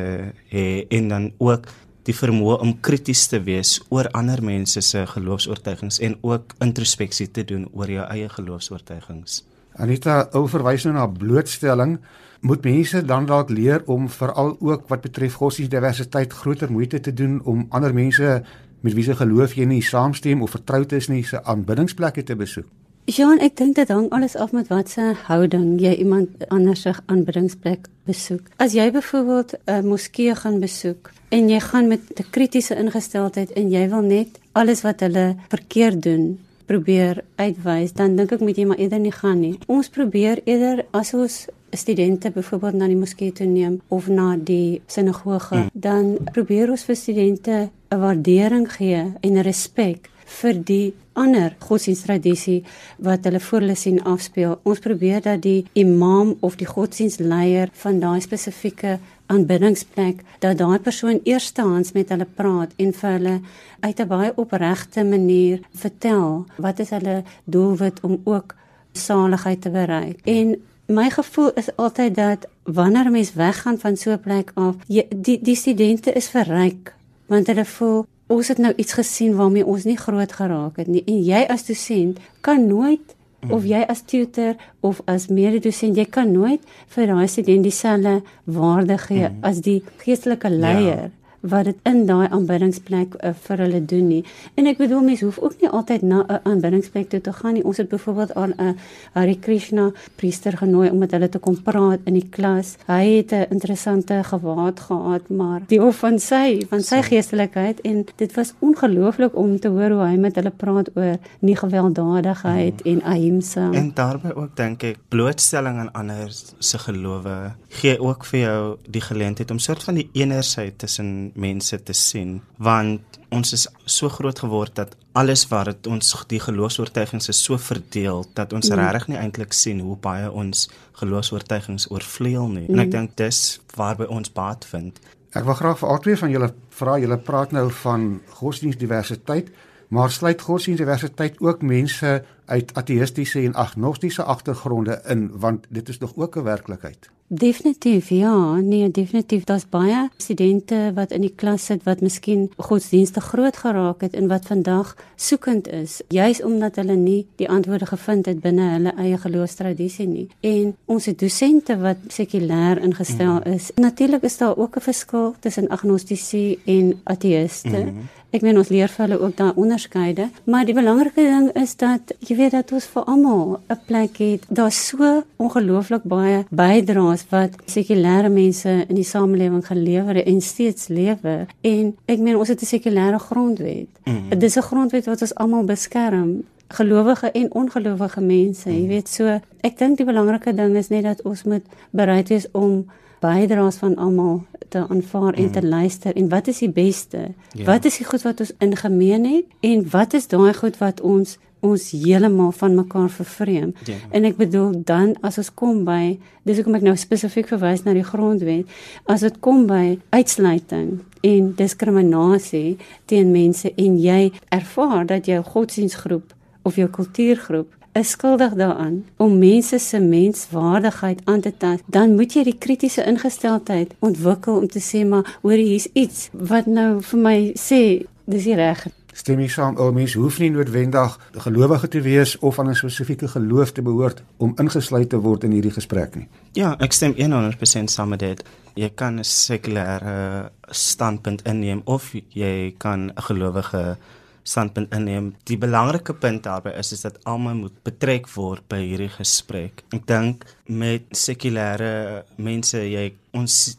hê 0.53 0.87
en 0.89 1.09
dan 1.09 1.33
ook 1.39 1.69
die 2.03 2.15
vermoë 2.15 2.61
om 2.61 2.81
krities 2.81 3.27
te 3.27 3.43
wees 3.43 3.81
oor 3.89 4.09
ander 4.11 4.43
mense 4.43 4.81
se 4.81 5.07
geloofs-oortuigings 5.07 6.01
en 6.01 6.17
ook 6.21 6.55
introspeksie 6.59 7.31
te 7.31 7.45
doen 7.45 7.69
oor 7.73 7.91
jou 7.91 8.07
eie 8.11 8.29
geloofs-oortuigings. 8.29 9.45
Anita, 9.77 10.29
ou 10.33 10.49
verwys 10.49 10.85
nou 10.85 10.95
na 10.95 11.07
blootstelling, 11.07 11.99
moet 12.41 12.65
mense 12.65 13.05
dan 13.05 13.27
dalk 13.27 13.51
leer 13.51 13.83
om 13.87 14.09
veral 14.09 14.57
ook 14.61 14.89
wat 14.89 15.01
betref 15.01 15.39
godsdienstdiversiteit 15.39 16.33
groter 16.33 16.73
moeite 16.73 17.01
te 17.01 17.15
doen 17.15 17.41
om 17.45 17.67
ander 17.71 17.95
mense 17.95 18.43
met 18.81 18.95
wie 18.95 19.05
se 19.05 19.15
geloof 19.15 19.55
jy 19.55 19.65
nie 19.65 19.83
saamstem 19.83 20.43
of 20.43 20.51
vertroud 20.51 20.93
is 20.93 21.09
nie 21.09 21.23
se 21.25 21.45
aanbiddingsplekke 21.45 22.23
te 22.23 22.37
besoek. 22.37 22.67
Jean, 23.11 23.41
ek 23.43 23.57
dink 23.59 23.75
dit 23.75 23.89
hang 23.91 24.05
alles 24.15 24.37
af 24.39 24.53
met 24.55 24.69
watse 24.71 25.03
houding 25.27 25.81
jy 25.83 25.91
iemand 26.05 26.45
anders 26.55 26.85
se 26.87 26.93
aanbiddingsplek 27.11 27.89
besoek. 28.07 28.47
As 28.63 28.77
jy 28.79 28.93
byvoorbeeld 28.95 29.55
'n 29.67 29.87
moskee 29.87 30.35
gaan 30.35 30.61
besoek 30.61 31.11
en 31.31 31.49
jy 31.49 31.61
gaan 31.61 31.89
met 31.89 32.01
'n 32.15 32.31
kritiese 32.31 32.77
ingesteldheid 32.77 33.51
en 33.53 33.71
jy 33.71 33.89
wil 33.89 34.03
net 34.03 34.39
alles 34.53 34.83
wat 34.83 35.01
hulle 35.01 35.35
verkeerd 35.49 36.03
doen 36.03 36.39
probeer 36.67 37.25
uitwys, 37.37 37.93
dan 37.93 38.17
dink 38.17 38.33
ek 38.33 38.41
moet 38.41 38.57
jy 38.57 38.65
maar 38.65 38.79
eerder 38.79 39.01
nie 39.01 39.13
gaan 39.13 39.41
nie. 39.41 39.59
Ons 39.67 39.89
probeer 39.89 40.41
eerder 40.45 40.85
as 40.93 41.15
ons 41.15 41.47
studente 41.71 42.31
byvoorbeeld 42.31 42.75
na 42.75 42.87
die 42.87 42.97
moskee 42.97 43.33
toe 43.33 43.47
neem 43.47 43.81
of 43.89 44.09
na 44.09 44.37
die 44.37 44.81
sinagoge, 44.87 45.57
hmm. 45.57 45.71
dan 45.73 46.19
probeer 46.33 46.71
ons 46.71 46.85
vir 46.85 46.97
studente 46.97 47.71
'n 47.91 47.99
waardering 47.99 48.73
gee 48.73 49.13
en 49.21 49.43
respek 49.43 50.09
vir 50.41 50.59
die 50.65 50.95
ander 51.13 51.53
godsdiensttradisie 51.61 52.63
wat 53.05 53.27
hulle 53.29 53.41
voor 53.41 53.65
hulle 53.65 53.77
sien 53.77 54.01
afspeel. 54.09 54.59
Ons 54.69 54.81
probeer 54.85 55.21
dat 55.25 55.43
die 55.45 55.67
imam 55.79 56.37
of 56.41 56.57
die 56.61 56.69
godsdienstleier 56.69 57.73
van 57.83 58.01
daai 58.01 58.21
spesifieke 58.25 58.99
aanbiddingsplek 59.33 60.23
dat 60.45 60.59
daai 60.61 60.79
persoon 60.79 61.21
eerstehands 61.25 61.93
met 61.97 62.11
hulle 62.13 62.27
praat 62.39 62.73
en 62.77 62.93
vir 63.01 63.11
hulle 63.17 63.37
uit 63.81 64.01
'n 64.01 64.09
baie 64.09 64.33
opregte 64.37 65.05
manier 65.05 65.61
vertel 65.75 66.45
wat 66.57 66.79
is 66.79 66.91
hulle 66.91 67.23
doelwit 67.45 68.01
om 68.03 68.21
ook 68.25 68.55
saligheid 68.93 69.61
te 69.61 69.71
bereik. 69.71 70.21
En 70.25 70.57
my 70.87 71.11
gevoel 71.11 71.53
is 71.53 71.77
altyd 71.77 72.15
dat 72.15 72.47
wanneer 72.63 73.07
'n 73.07 73.13
mens 73.13 73.35
weggaan 73.35 73.79
van 73.79 73.97
so 73.97 74.11
'n 74.11 74.21
plek 74.21 74.51
af, 74.55 74.75
jy, 74.87 75.07
die 75.17 75.39
die 75.43 75.57
studente 75.57 76.13
is 76.13 76.29
verryk 76.29 76.95
want 77.27 77.47
hulle 77.47 77.65
voel 77.65 78.07
ons 78.33 78.49
het 78.53 78.61
nou 78.63 78.73
iets 78.77 78.97
gesien 78.99 79.37
waarmee 79.39 79.67
ons 79.67 79.85
nie 79.89 79.99
groot 80.01 80.33
geraak 80.33 80.79
het 80.83 80.91
nie. 80.91 81.05
En 81.07 81.23
jy 81.25 81.43
as 81.53 81.67
dosent 81.69 82.21
kan 82.41 82.67
nooit 82.67 83.17
of 83.51 83.65
jy 83.67 83.81
as 83.91 84.05
tutor 84.07 84.55
of 84.87 85.01
as 85.11 85.27
mededosent 85.27 85.99
jy 85.99 86.05
kan 86.07 86.31
nooit 86.33 86.63
vir 86.95 87.11
daai 87.11 87.27
student 87.29 87.67
dieselfde 87.67 88.21
waarde 88.45 88.99
gee 89.09 89.27
mm. 89.27 89.41
as 89.43 89.59
die 89.67 89.81
geestelike 90.05 90.51
leier. 90.51 91.09
ja 91.09 91.22
wat 91.43 91.65
dit 91.65 91.77
in 91.89 92.07
daai 92.07 92.29
aanbiddingsplek 92.31 93.15
uh, 93.19 93.33
vir 93.47 93.63
hulle 93.65 93.81
doen 93.85 94.09
nie. 94.09 94.23
En 94.55 94.67
ek 94.71 94.79
bedoel 94.79 95.03
mense 95.07 95.25
hoef 95.27 95.39
ook 95.43 95.59
nie 95.61 95.71
altyd 95.71 96.03
na 96.03 96.23
'n 96.23 96.41
aanbiddingsplek 96.43 97.09
toe 97.09 97.21
te 97.21 97.33
gaan 97.33 97.55
nie. 97.55 97.65
Ons 97.65 97.77
het 97.77 97.89
byvoorbeeld 97.89 98.35
aan 98.35 98.55
'n 98.59 98.77
Hare 99.13 99.39
Krishna 99.39 99.91
priester 100.17 100.57
genooi 100.57 100.91
om 100.91 100.99
met 100.99 101.11
hulle 101.11 101.29
te 101.29 101.39
kom 101.39 101.63
praat 101.63 102.01
in 102.05 102.15
die 102.15 102.29
klas. 102.31 102.77
Hy 102.87 103.05
het 103.17 103.33
'n 103.33 103.47
interessante 103.51 104.23
gewaad 104.25 104.81
gehad, 104.81 105.29
maar 105.29 105.61
die 105.67 105.81
hof 105.81 105.97
van 105.97 106.19
sy 106.19 106.67
van 106.69 106.83
sy 106.83 107.03
geestelikheid 107.03 107.81
en 107.81 108.05
dit 108.17 108.35
was 108.35 108.55
ongelooflik 108.59 109.37
om 109.37 109.59
te 109.61 109.69
hoor 109.69 109.91
hoe 109.91 110.07
hy 110.07 110.17
met 110.17 110.35
hulle 110.35 110.51
praat 110.51 110.91
oor 110.95 111.17
nie 111.41 111.57
gewelddadigheid 111.57 112.85
mm. 112.85 112.91
en 112.93 113.03
ahimsa. 113.03 113.71
En 113.73 113.91
daarbey 113.95 114.35
ook 114.35 114.57
dink 114.57 114.83
ek 114.83 114.99
blootstelling 115.09 115.79
aan 115.79 115.93
ander 115.93 116.29
se 116.59 116.79
gelowe 116.79 117.55
gee 117.69 118.01
ook 118.01 118.25
vir 118.25 118.41
jou 118.41 118.77
die 118.87 119.01
geleentheid 119.01 119.51
om 119.51 119.59
soort 119.59 119.83
van 119.83 119.95
die 119.95 120.09
eenheid 120.13 120.79
tussen 120.79 121.32
mense 121.35 121.83
te 121.83 121.95
sien 121.97 122.41
want 122.57 123.19
ons 123.33 123.53
is 123.53 123.67
so 123.85 124.09
groot 124.09 124.39
geword 124.39 124.75
dat 124.77 124.97
alles 125.13 125.45
wat 125.49 125.71
dit 125.71 125.87
ons 125.87 126.13
die 126.29 126.41
geloofs-oortuigings 126.41 127.29
is 127.29 127.43
so 127.45 127.59
verdeel 127.59 128.25
dat 128.35 128.53
ons 128.53 128.71
mm. 128.71 128.79
regtig 128.81 129.09
nie 129.13 129.21
eintlik 129.21 129.57
sien 129.57 129.81
hoe 129.81 129.97
baie 129.97 130.31
ons 130.31 130.69
geloofs-oortuigings 131.01 131.91
oorvleuel 131.91 132.49
nie 132.49 132.67
mm. 132.67 132.73
en 132.75 132.85
ek 132.85 132.91
mm. 132.91 132.97
dink 132.97 133.17
dis 133.21 133.43
waarby 133.77 134.09
ons 134.09 134.33
baat 134.33 134.65
vind 134.73 135.01
ek 135.33 135.45
wil 135.49 135.59
graag 135.59 135.81
vir 135.81 135.93
albei 135.97 136.17
van 136.23 136.33
julle 136.37 136.53
vra 136.81 136.97
julle 137.03 137.21
praat 137.29 137.53
nou 137.57 137.69
van 137.83 138.09
godsdienstdiversiteit 138.41 139.53
maar 139.93 140.11
sluit 140.11 140.41
godsdienstdiversiteit 140.41 141.41
ook 141.45 141.63
mense 141.63 142.13
uit 142.53 142.71
ateïstiese 142.81 143.43
en 143.45 143.59
agnostiese 143.61 144.25
agtergronde 144.25 145.01
in 145.13 145.29
want 145.45 145.67
dit 145.69 145.89
is 145.89 145.99
nog 145.99 146.17
ook 146.17 146.37
'n 146.37 146.49
werklikheid 146.49 147.11
Definitief 147.35 148.09
ja, 148.09 148.55
nee, 148.61 148.91
definitief 148.91 149.45
daar's 149.45 149.65
baie 149.69 150.11
studente 150.17 150.91
wat 150.95 151.15
in 151.17 151.23
die 151.25 151.33
klas 151.33 151.65
sit 151.65 151.87
wat 151.89 152.03
miskien 152.05 152.51
godsdienste 152.61 153.23
groot 153.25 153.57
geraak 153.57 154.05
het 154.05 154.13
en 154.21 154.29
wat 154.29 154.51
vandag 154.51 154.91
soekend 155.17 155.71
is, 155.73 156.03
juis 156.13 156.43
omdat 156.45 156.77
hulle 156.77 156.93
nie 157.01 157.23
die 157.41 157.49
antwoorde 157.49 157.89
gevind 157.89 158.29
het 158.29 158.43
binne 158.45 158.69
hulle 158.75 158.93
eie 159.01 159.17
geloofstradisie 159.17 160.07
nie. 160.11 160.29
En 160.45 160.75
ons 160.93 161.09
dosente 161.25 161.79
wat 161.81 162.05
sekulêr 162.13 162.83
ingestel 162.85 163.39
mm. 163.41 163.55
is, 163.57 163.71
natuurlik 163.81 164.29
is 164.29 164.37
daar 164.37 164.57
ook 164.57 164.77
'n 164.77 164.89
verskil 164.93 165.35
tussen 165.41 165.69
agnostici 165.69 166.59
en 166.65 167.01
ateïste. 167.05 167.81
Mm. 167.81 168.11
Ek 168.33 168.41
meen 168.41 168.57
ons 168.57 168.71
leer 168.73 168.89
vir 168.89 169.05
hulle 169.05 169.19
ook 169.21 169.35
daai 169.37 169.59
onderskeide, 169.61 170.31
maar 170.49 170.65
die 170.65 170.73
belangrike 170.73 171.21
ding 171.21 171.51
is 171.61 171.75
dat 171.77 172.15
jy 172.25 172.37
weet 172.39 172.55
dat 172.57 172.73
ons 172.73 172.87
vir 172.95 173.05
almal 173.05 173.61
'n 173.69 173.81
plek 173.87 174.17
het. 174.17 174.47
Daar's 174.49 174.87
so 174.89 175.23
ongelooflik 175.37 176.05
baie 176.05 176.45
bydraes 176.49 177.22
wat 177.31 177.57
sekulêre 177.67 178.29
mense 178.29 178.85
in 178.89 178.95
die 178.95 179.05
samelewing 179.05 179.67
gelewer 179.67 180.25
en 180.25 180.41
steeds 180.41 180.89
lewe. 180.89 181.47
En 181.61 181.97
ek 182.05 182.19
meen 182.19 182.37
ons 182.37 182.49
het 182.49 182.63
'n 182.63 182.67
sekulêre 182.67 183.19
grondwet. 183.19 183.89
Mm 184.05 184.13
-hmm. 184.17 184.39
Dis 184.39 184.57
'n 184.57 184.63
grondwet 184.63 185.07
wat 185.07 185.21
ons 185.21 185.35
almal 185.35 185.65
beskerm 185.65 186.43
gelowige 186.73 187.31
en 187.31 187.53
ongelowige 187.53 188.21
mense, 188.21 188.71
jy 188.71 188.79
mhm. 188.79 188.89
weet 188.89 189.09
so 189.09 189.41
ek 189.61 189.79
dink 189.79 189.97
die 190.01 190.09
belangrike 190.09 190.55
ding 190.57 190.77
is 190.77 190.89
net 190.89 191.05
dat 191.05 191.23
ons 191.29 191.45
moet 191.45 191.65
bereid 191.91 192.29
wees 192.33 192.49
om 192.57 192.87
bydraes 193.23 193.79
van 193.83 193.97
almal 193.97 194.43
te 194.73 194.81
aanvaar 194.89 195.35
en 195.35 195.45
mm. 195.45 195.53
te 195.53 195.63
luister 195.67 196.17
en 196.17 196.29
wat 196.29 196.49
is 196.51 196.59
die 196.65 196.71
beste? 196.71 197.29
Ja. 197.53 197.65
Wat 197.65 197.85
is 197.85 198.01
die 198.01 198.07
goed 198.07 198.25
wat 198.27 198.41
ons 198.41 198.53
in 198.59 198.77
gemeen 198.77 199.29
het 199.29 199.45
en 199.61 199.85
wat 199.91 200.17
is 200.19 200.27
daai 200.33 200.55
goed 200.55 200.79
wat 200.81 201.01
ons 201.01 201.37
ons 201.63 201.91
heeltemal 201.95 202.53
van 202.59 202.75
mekaar 202.75 203.11
vervreem. 203.11 203.71
Ja. 203.87 203.97
En 204.11 204.27
ek 204.27 204.37
bedoel 204.41 204.83
dan 204.85 205.15
as 205.23 205.39
ons 205.39 205.53
kom 205.55 205.85
by 205.87 206.19
dis 206.47 206.59
hoekom 206.59 206.81
ek 206.81 206.87
nou 206.87 206.97
spesifiek 206.99 207.47
verwys 207.53 207.85
na 207.87 207.95
die 207.95 208.07
grondwet, 208.07 208.71
as 209.07 209.23
dit 209.23 209.37
kom 209.45 209.67
by 209.71 209.99
uitsluiting 210.11 210.99
en 211.23 211.53
diskriminasie 211.59 212.79
teen 213.11 213.31
mense 213.35 213.71
en 213.71 214.01
jy 214.03 214.33
ervaar 214.51 215.07
dat 215.07 215.31
jou 215.31 215.39
godsdienstgroep 215.53 216.35
of 216.67 216.81
jou 216.81 216.89
kultuurgroep 216.91 217.71
is 217.99 218.15
skuldig 218.17 218.55
daaraan 218.59 219.05
om 219.21 219.39
mense 219.39 219.79
se 219.79 219.99
menswaardigheid 220.01 221.21
aan 221.25 221.41
te 221.41 221.53
tast, 221.57 221.83
dan 221.87 222.15
moet 222.17 222.35
jy 222.35 222.47
die 222.49 222.59
kritiese 222.59 223.05
ingesteldheid 223.05 223.93
ontwikkel 224.01 224.63
om 224.63 224.69
te 224.69 224.81
sê 224.81 225.05
maar 225.07 225.39
hoor 225.45 225.61
hier's 225.61 225.91
iets 225.93 226.31
wat 226.33 226.67
nou 226.67 227.03
vir 227.05 227.23
my 227.29 227.37
sê 227.61 227.83
dis 228.25 228.49
nie 228.49 228.57
reg 228.57 228.87
Stem 229.13 229.43
jy 229.45 229.49
saam 229.53 229.77
ou 229.77 229.93
mense 229.93 230.19
hoef 230.19 230.39
nie 230.41 230.51
noodwendig 230.51 231.19
gelowige 231.45 231.89
te 231.89 232.01
wees 232.01 232.39
of 232.39 232.59
aan 232.59 232.71
'n 232.71 232.75
spesifieke 232.75 233.29
geloof 233.29 233.73
te 233.73 233.83
behoort 233.83 234.23
om 234.39 234.55
ingesluit 234.57 235.09
te 235.09 235.21
word 235.21 235.45
in 235.45 235.53
hierdie 235.53 235.75
gesprek 235.75 236.17
nie. 236.17 236.29
Ja, 236.53 236.77
ek 236.81 236.93
stem 236.93 237.15
100% 237.17 237.91
saam 237.91 238.09
met 238.09 238.21
dit. 238.21 238.45
Jy 238.75 238.91
kan 238.95 239.19
'n 239.19 239.25
sekulêre 239.25 240.51
standpunt 240.71 241.43
inneem 241.43 241.83
of 241.85 242.13
jy 242.29 242.75
kan 242.79 243.11
'n 243.11 243.23
gelowige 243.23 243.97
standpunt 244.43 244.93
inneem. 244.95 245.35
Die 245.45 245.59
belangrike 245.59 246.15
punt 246.15 246.43
daarbey 246.43 246.73
is 246.79 246.93
is 246.93 247.01
dat 247.01 247.19
almal 247.25 247.55
moet 247.55 247.83
betrek 247.83 248.29
word 248.35 248.67
by 248.69 248.81
hierdie 248.83 249.11
gesprek. 249.13 249.85
Ek 249.95 250.07
dink 250.07 250.45
met 250.67 251.03
sekulêre 251.11 252.25
mense 252.37 252.79
jy 252.79 253.13
ons 253.33 253.77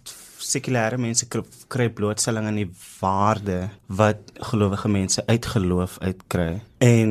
sekulêre 0.53 0.99
mense 1.01 1.27
kry 1.73 1.89
blootstelling 1.89 2.47
aan 2.49 2.59
die 2.61 2.69
waarde 2.99 3.57
wat 3.99 4.33
gelowige 4.51 4.89
mense 4.89 5.25
uit 5.27 5.45
geloof 5.55 5.97
uitkry. 5.99 6.61
En 6.77 7.09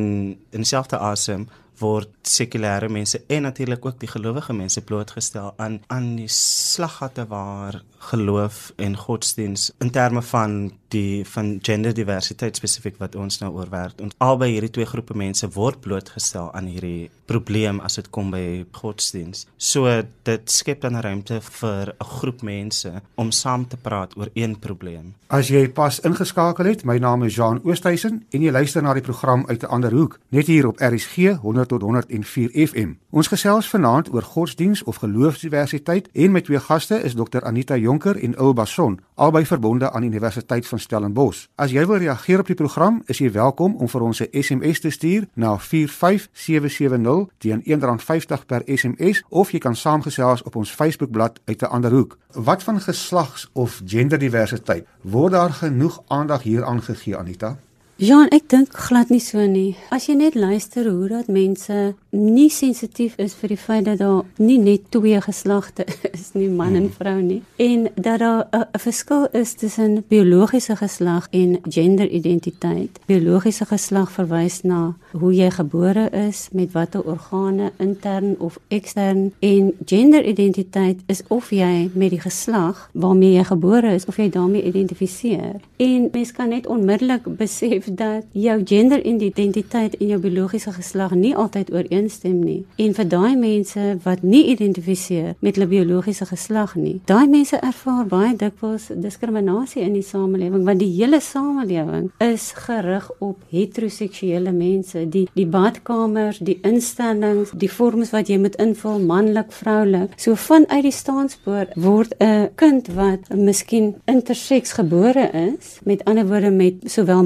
in 0.50 0.64
dieselfde 0.64 0.98
asem 0.98 1.48
word 1.78 2.10
sekulêre 2.22 2.88
mense 2.88 3.22
en 3.26 3.42
natuurlik 3.42 3.86
ook 3.86 3.98
die 4.00 4.10
gelowige 4.10 4.52
mense 4.52 4.80
blootgestel 4.80 5.54
aan 5.56 5.80
aan 5.86 6.16
die 6.16 6.28
slaggatte 6.28 7.26
waar 7.26 7.82
geloof 8.10 8.72
en 8.76 8.96
godsdiens 8.96 9.70
in 9.78 9.90
terme 9.90 10.22
van 10.22 10.72
die 10.88 11.24
van 11.28 11.58
genderdiversiteit 11.62 12.56
spesifiek 12.58 12.98
wat 13.00 13.14
ons 13.16 13.38
nou 13.40 13.52
oorwerk. 13.54 14.00
Ons 14.02 14.16
albei 14.18 14.50
hierdie 14.52 14.72
twee 14.74 14.88
groepe 14.88 15.14
mense 15.16 15.48
word 15.54 15.80
blootgestel 15.80 16.50
aan 16.52 16.68
hierdie 16.68 17.10
probleem 17.30 17.80
as 17.80 17.96
dit 18.00 18.10
kom 18.12 18.32
by 18.34 18.64
godsdiens. 18.76 19.46
So 19.56 19.88
dit 20.26 20.50
skep 20.50 20.82
dan 20.82 20.96
'n 20.96 21.04
ruimte 21.06 21.40
vir 21.40 21.94
'n 21.94 22.04
groep 22.04 22.42
mense 22.42 23.02
om 23.14 23.30
saam 23.30 23.68
te 23.68 23.76
praat 23.76 24.16
oor 24.16 24.28
een 24.34 24.58
probleem. 24.58 25.14
As 25.28 25.48
jy 25.48 25.68
pas 25.68 26.00
ingeskakel 26.00 26.64
het, 26.64 26.84
my 26.84 26.98
naam 26.98 27.22
is 27.22 27.34
Jean 27.34 27.60
Oosthuizen 27.64 28.26
en 28.30 28.42
jy 28.42 28.50
luister 28.50 28.82
na 28.82 28.92
die 28.92 29.02
program 29.02 29.46
uit 29.46 29.62
'n 29.62 29.66
ander 29.66 29.92
hoek, 29.92 30.18
net 30.28 30.46
hier 30.46 30.66
op 30.66 30.80
RSG 30.80 31.36
100 31.40 31.61
tot 31.66 31.82
104 31.82 32.50
FM. 32.68 32.92
Ons 33.10 33.28
gesels 33.28 33.68
vanaand 33.68 34.12
oor 34.12 34.22
godsdiens 34.22 34.82
of 34.82 34.96
geloofsdiversiteit 34.96 36.08
en 36.12 36.32
met 36.32 36.44
twee 36.44 36.60
gaste 36.60 37.02
is 37.02 37.14
Dr 37.14 37.44
Anita 37.44 37.76
Jonker 37.76 38.16
en 38.16 38.34
Ilba 38.34 38.64
Son, 38.64 39.00
albei 39.14 39.46
verbonde 39.46 39.90
aan 39.90 40.02
Universiteit 40.02 40.66
van 40.66 40.78
Stellenbosch. 40.78 41.46
As 41.54 41.70
jy 41.70 41.86
wil 41.86 41.96
reageer 41.96 42.38
op 42.38 42.46
die 42.46 42.58
program, 42.58 43.02
is 43.06 43.18
jy 43.18 43.30
welkom 43.32 43.74
om 43.76 43.88
vir 43.88 44.02
ons 44.02 44.20
'n 44.20 44.42
SMS 44.42 44.80
te 44.80 44.90
stuur 44.90 45.28
na 45.34 45.58
45770 45.58 47.28
teen 47.38 47.62
R1.50 47.64 48.46
per 48.46 48.62
SMS 48.66 49.22
of 49.28 49.50
jy 49.50 49.58
kan 49.58 49.76
saamgesels 49.76 50.42
op 50.42 50.56
ons 50.56 50.70
Facebookblad 50.70 51.40
uit 51.44 51.62
'n 51.62 51.70
ander 51.70 51.90
hoek. 51.90 52.18
Wat 52.32 52.62
van 52.62 52.80
geslags- 52.80 53.50
of 53.52 53.80
genderdiversiteit? 53.86 54.86
Word 55.00 55.32
daar 55.32 55.50
genoeg 55.50 56.02
aandag 56.06 56.42
hieraan 56.42 56.82
gegee, 56.82 57.16
Anita? 57.16 57.58
Ja, 58.00 58.24
ek 58.32 58.48
dink 58.48 58.72
glad 58.72 59.10
nie 59.12 59.20
so 59.20 59.42
nie. 59.46 59.76
As 59.92 60.08
jy 60.08 60.16
net 60.16 60.34
luister 60.34 60.88
hoe 60.88 61.10
dat 61.10 61.28
mense 61.30 61.92
nie 62.12 62.48
sensitief 62.50 63.14
is 63.20 63.34
vir 63.36 63.52
die 63.52 63.58
feit 63.60 63.84
dat 63.86 64.00
daar 64.00 64.24
nie 64.40 64.56
net 64.58 64.88
twee 64.92 65.20
geslagte 65.20 65.84
is 66.16 66.32
nie, 66.32 66.48
man 66.48 66.74
en 66.74 66.88
hmm. 66.88 66.94
vrou 66.96 67.20
nie, 67.20 67.42
en 67.56 67.86
dat 67.94 68.18
daar 68.20 68.48
'n 68.52 68.78
verskil 68.78 69.28
is 69.32 69.54
tussen 69.54 70.04
biologiese 70.08 70.76
geslag 70.76 71.28
en 71.30 71.58
genderidentiteit. 71.62 72.98
Biologiese 73.06 73.64
geslag 73.64 74.10
verwys 74.10 74.62
na 74.62 74.94
hoe 75.12 75.32
jy 75.34 75.50
gebore 75.50 76.10
is, 76.10 76.48
met 76.52 76.72
watter 76.72 77.04
organe 77.04 77.72
intern 77.78 78.34
of 78.38 78.58
ekstern, 78.68 79.32
en 79.40 79.72
genderidentiteit 79.84 81.00
is 81.06 81.22
of 81.28 81.50
jy 81.50 81.90
met 81.94 82.10
die 82.10 82.20
geslag 82.20 82.90
waarmee 82.92 83.32
jy 83.32 83.44
gebore 83.44 83.94
is 83.94 84.04
of 84.04 84.16
jy 84.16 84.28
daarmee 84.28 84.62
identifiseer. 84.62 85.60
En 85.76 86.08
mens 86.12 86.32
kan 86.32 86.48
net 86.48 86.66
onmiddellik 86.66 87.36
besef 87.36 87.81
dat 87.86 88.24
jou 88.32 88.60
genderidentiteit 88.64 89.96
en 90.00 90.06
jou 90.06 90.20
biologiese 90.20 90.72
geslag 90.72 91.14
nie 91.14 91.36
altyd 91.36 91.70
ooreen 91.72 91.82
ooreenstem 91.92 92.40
nie. 92.42 92.64
En 92.76 92.94
vir 92.96 93.08
daai 93.08 93.36
mense 93.36 93.82
wat 94.04 94.22
nie 94.22 94.44
identifiseer 94.52 95.34
met 95.40 95.56
hulle 95.56 95.68
biologiese 95.70 96.26
geslag 96.28 96.74
nie, 96.78 97.00
daai 97.06 97.28
mense 97.30 97.58
ervaar 97.62 98.06
baie 98.08 98.34
dikwels 98.38 98.90
diskriminasie 99.02 99.82
in 99.82 99.94
die 99.96 100.04
samelewing 100.06 100.64
want 100.66 100.82
die 100.82 100.90
hele 100.92 101.20
samelewing 101.22 102.10
is 102.22 102.52
gerig 102.66 103.08
op 103.20 103.40
heteroseksuele 103.52 104.52
mense. 104.52 105.06
Die 105.08 105.26
die 105.36 105.46
badkamers, 105.46 106.40
die 106.44 106.58
instellings, 106.66 107.52
die 107.58 107.70
vorms 107.70 108.12
wat 108.14 108.30
jy 108.30 108.38
moet 108.42 108.58
invul, 108.62 109.00
manlik, 109.02 109.52
vroulik. 109.52 110.14
So 110.20 110.36
vanuit 110.38 110.84
die 110.86 110.94
staanspoor 110.94 111.72
word 111.76 112.14
'n 112.20 112.50
kind 112.56 112.88
wat 112.94 113.28
miskien 113.34 113.94
interseks 114.06 114.72
gebore 114.78 115.30
is, 115.32 115.78
met 115.84 116.04
ander 116.04 116.26
woorde 116.26 116.50
met 116.50 116.74
sowel 116.84 117.22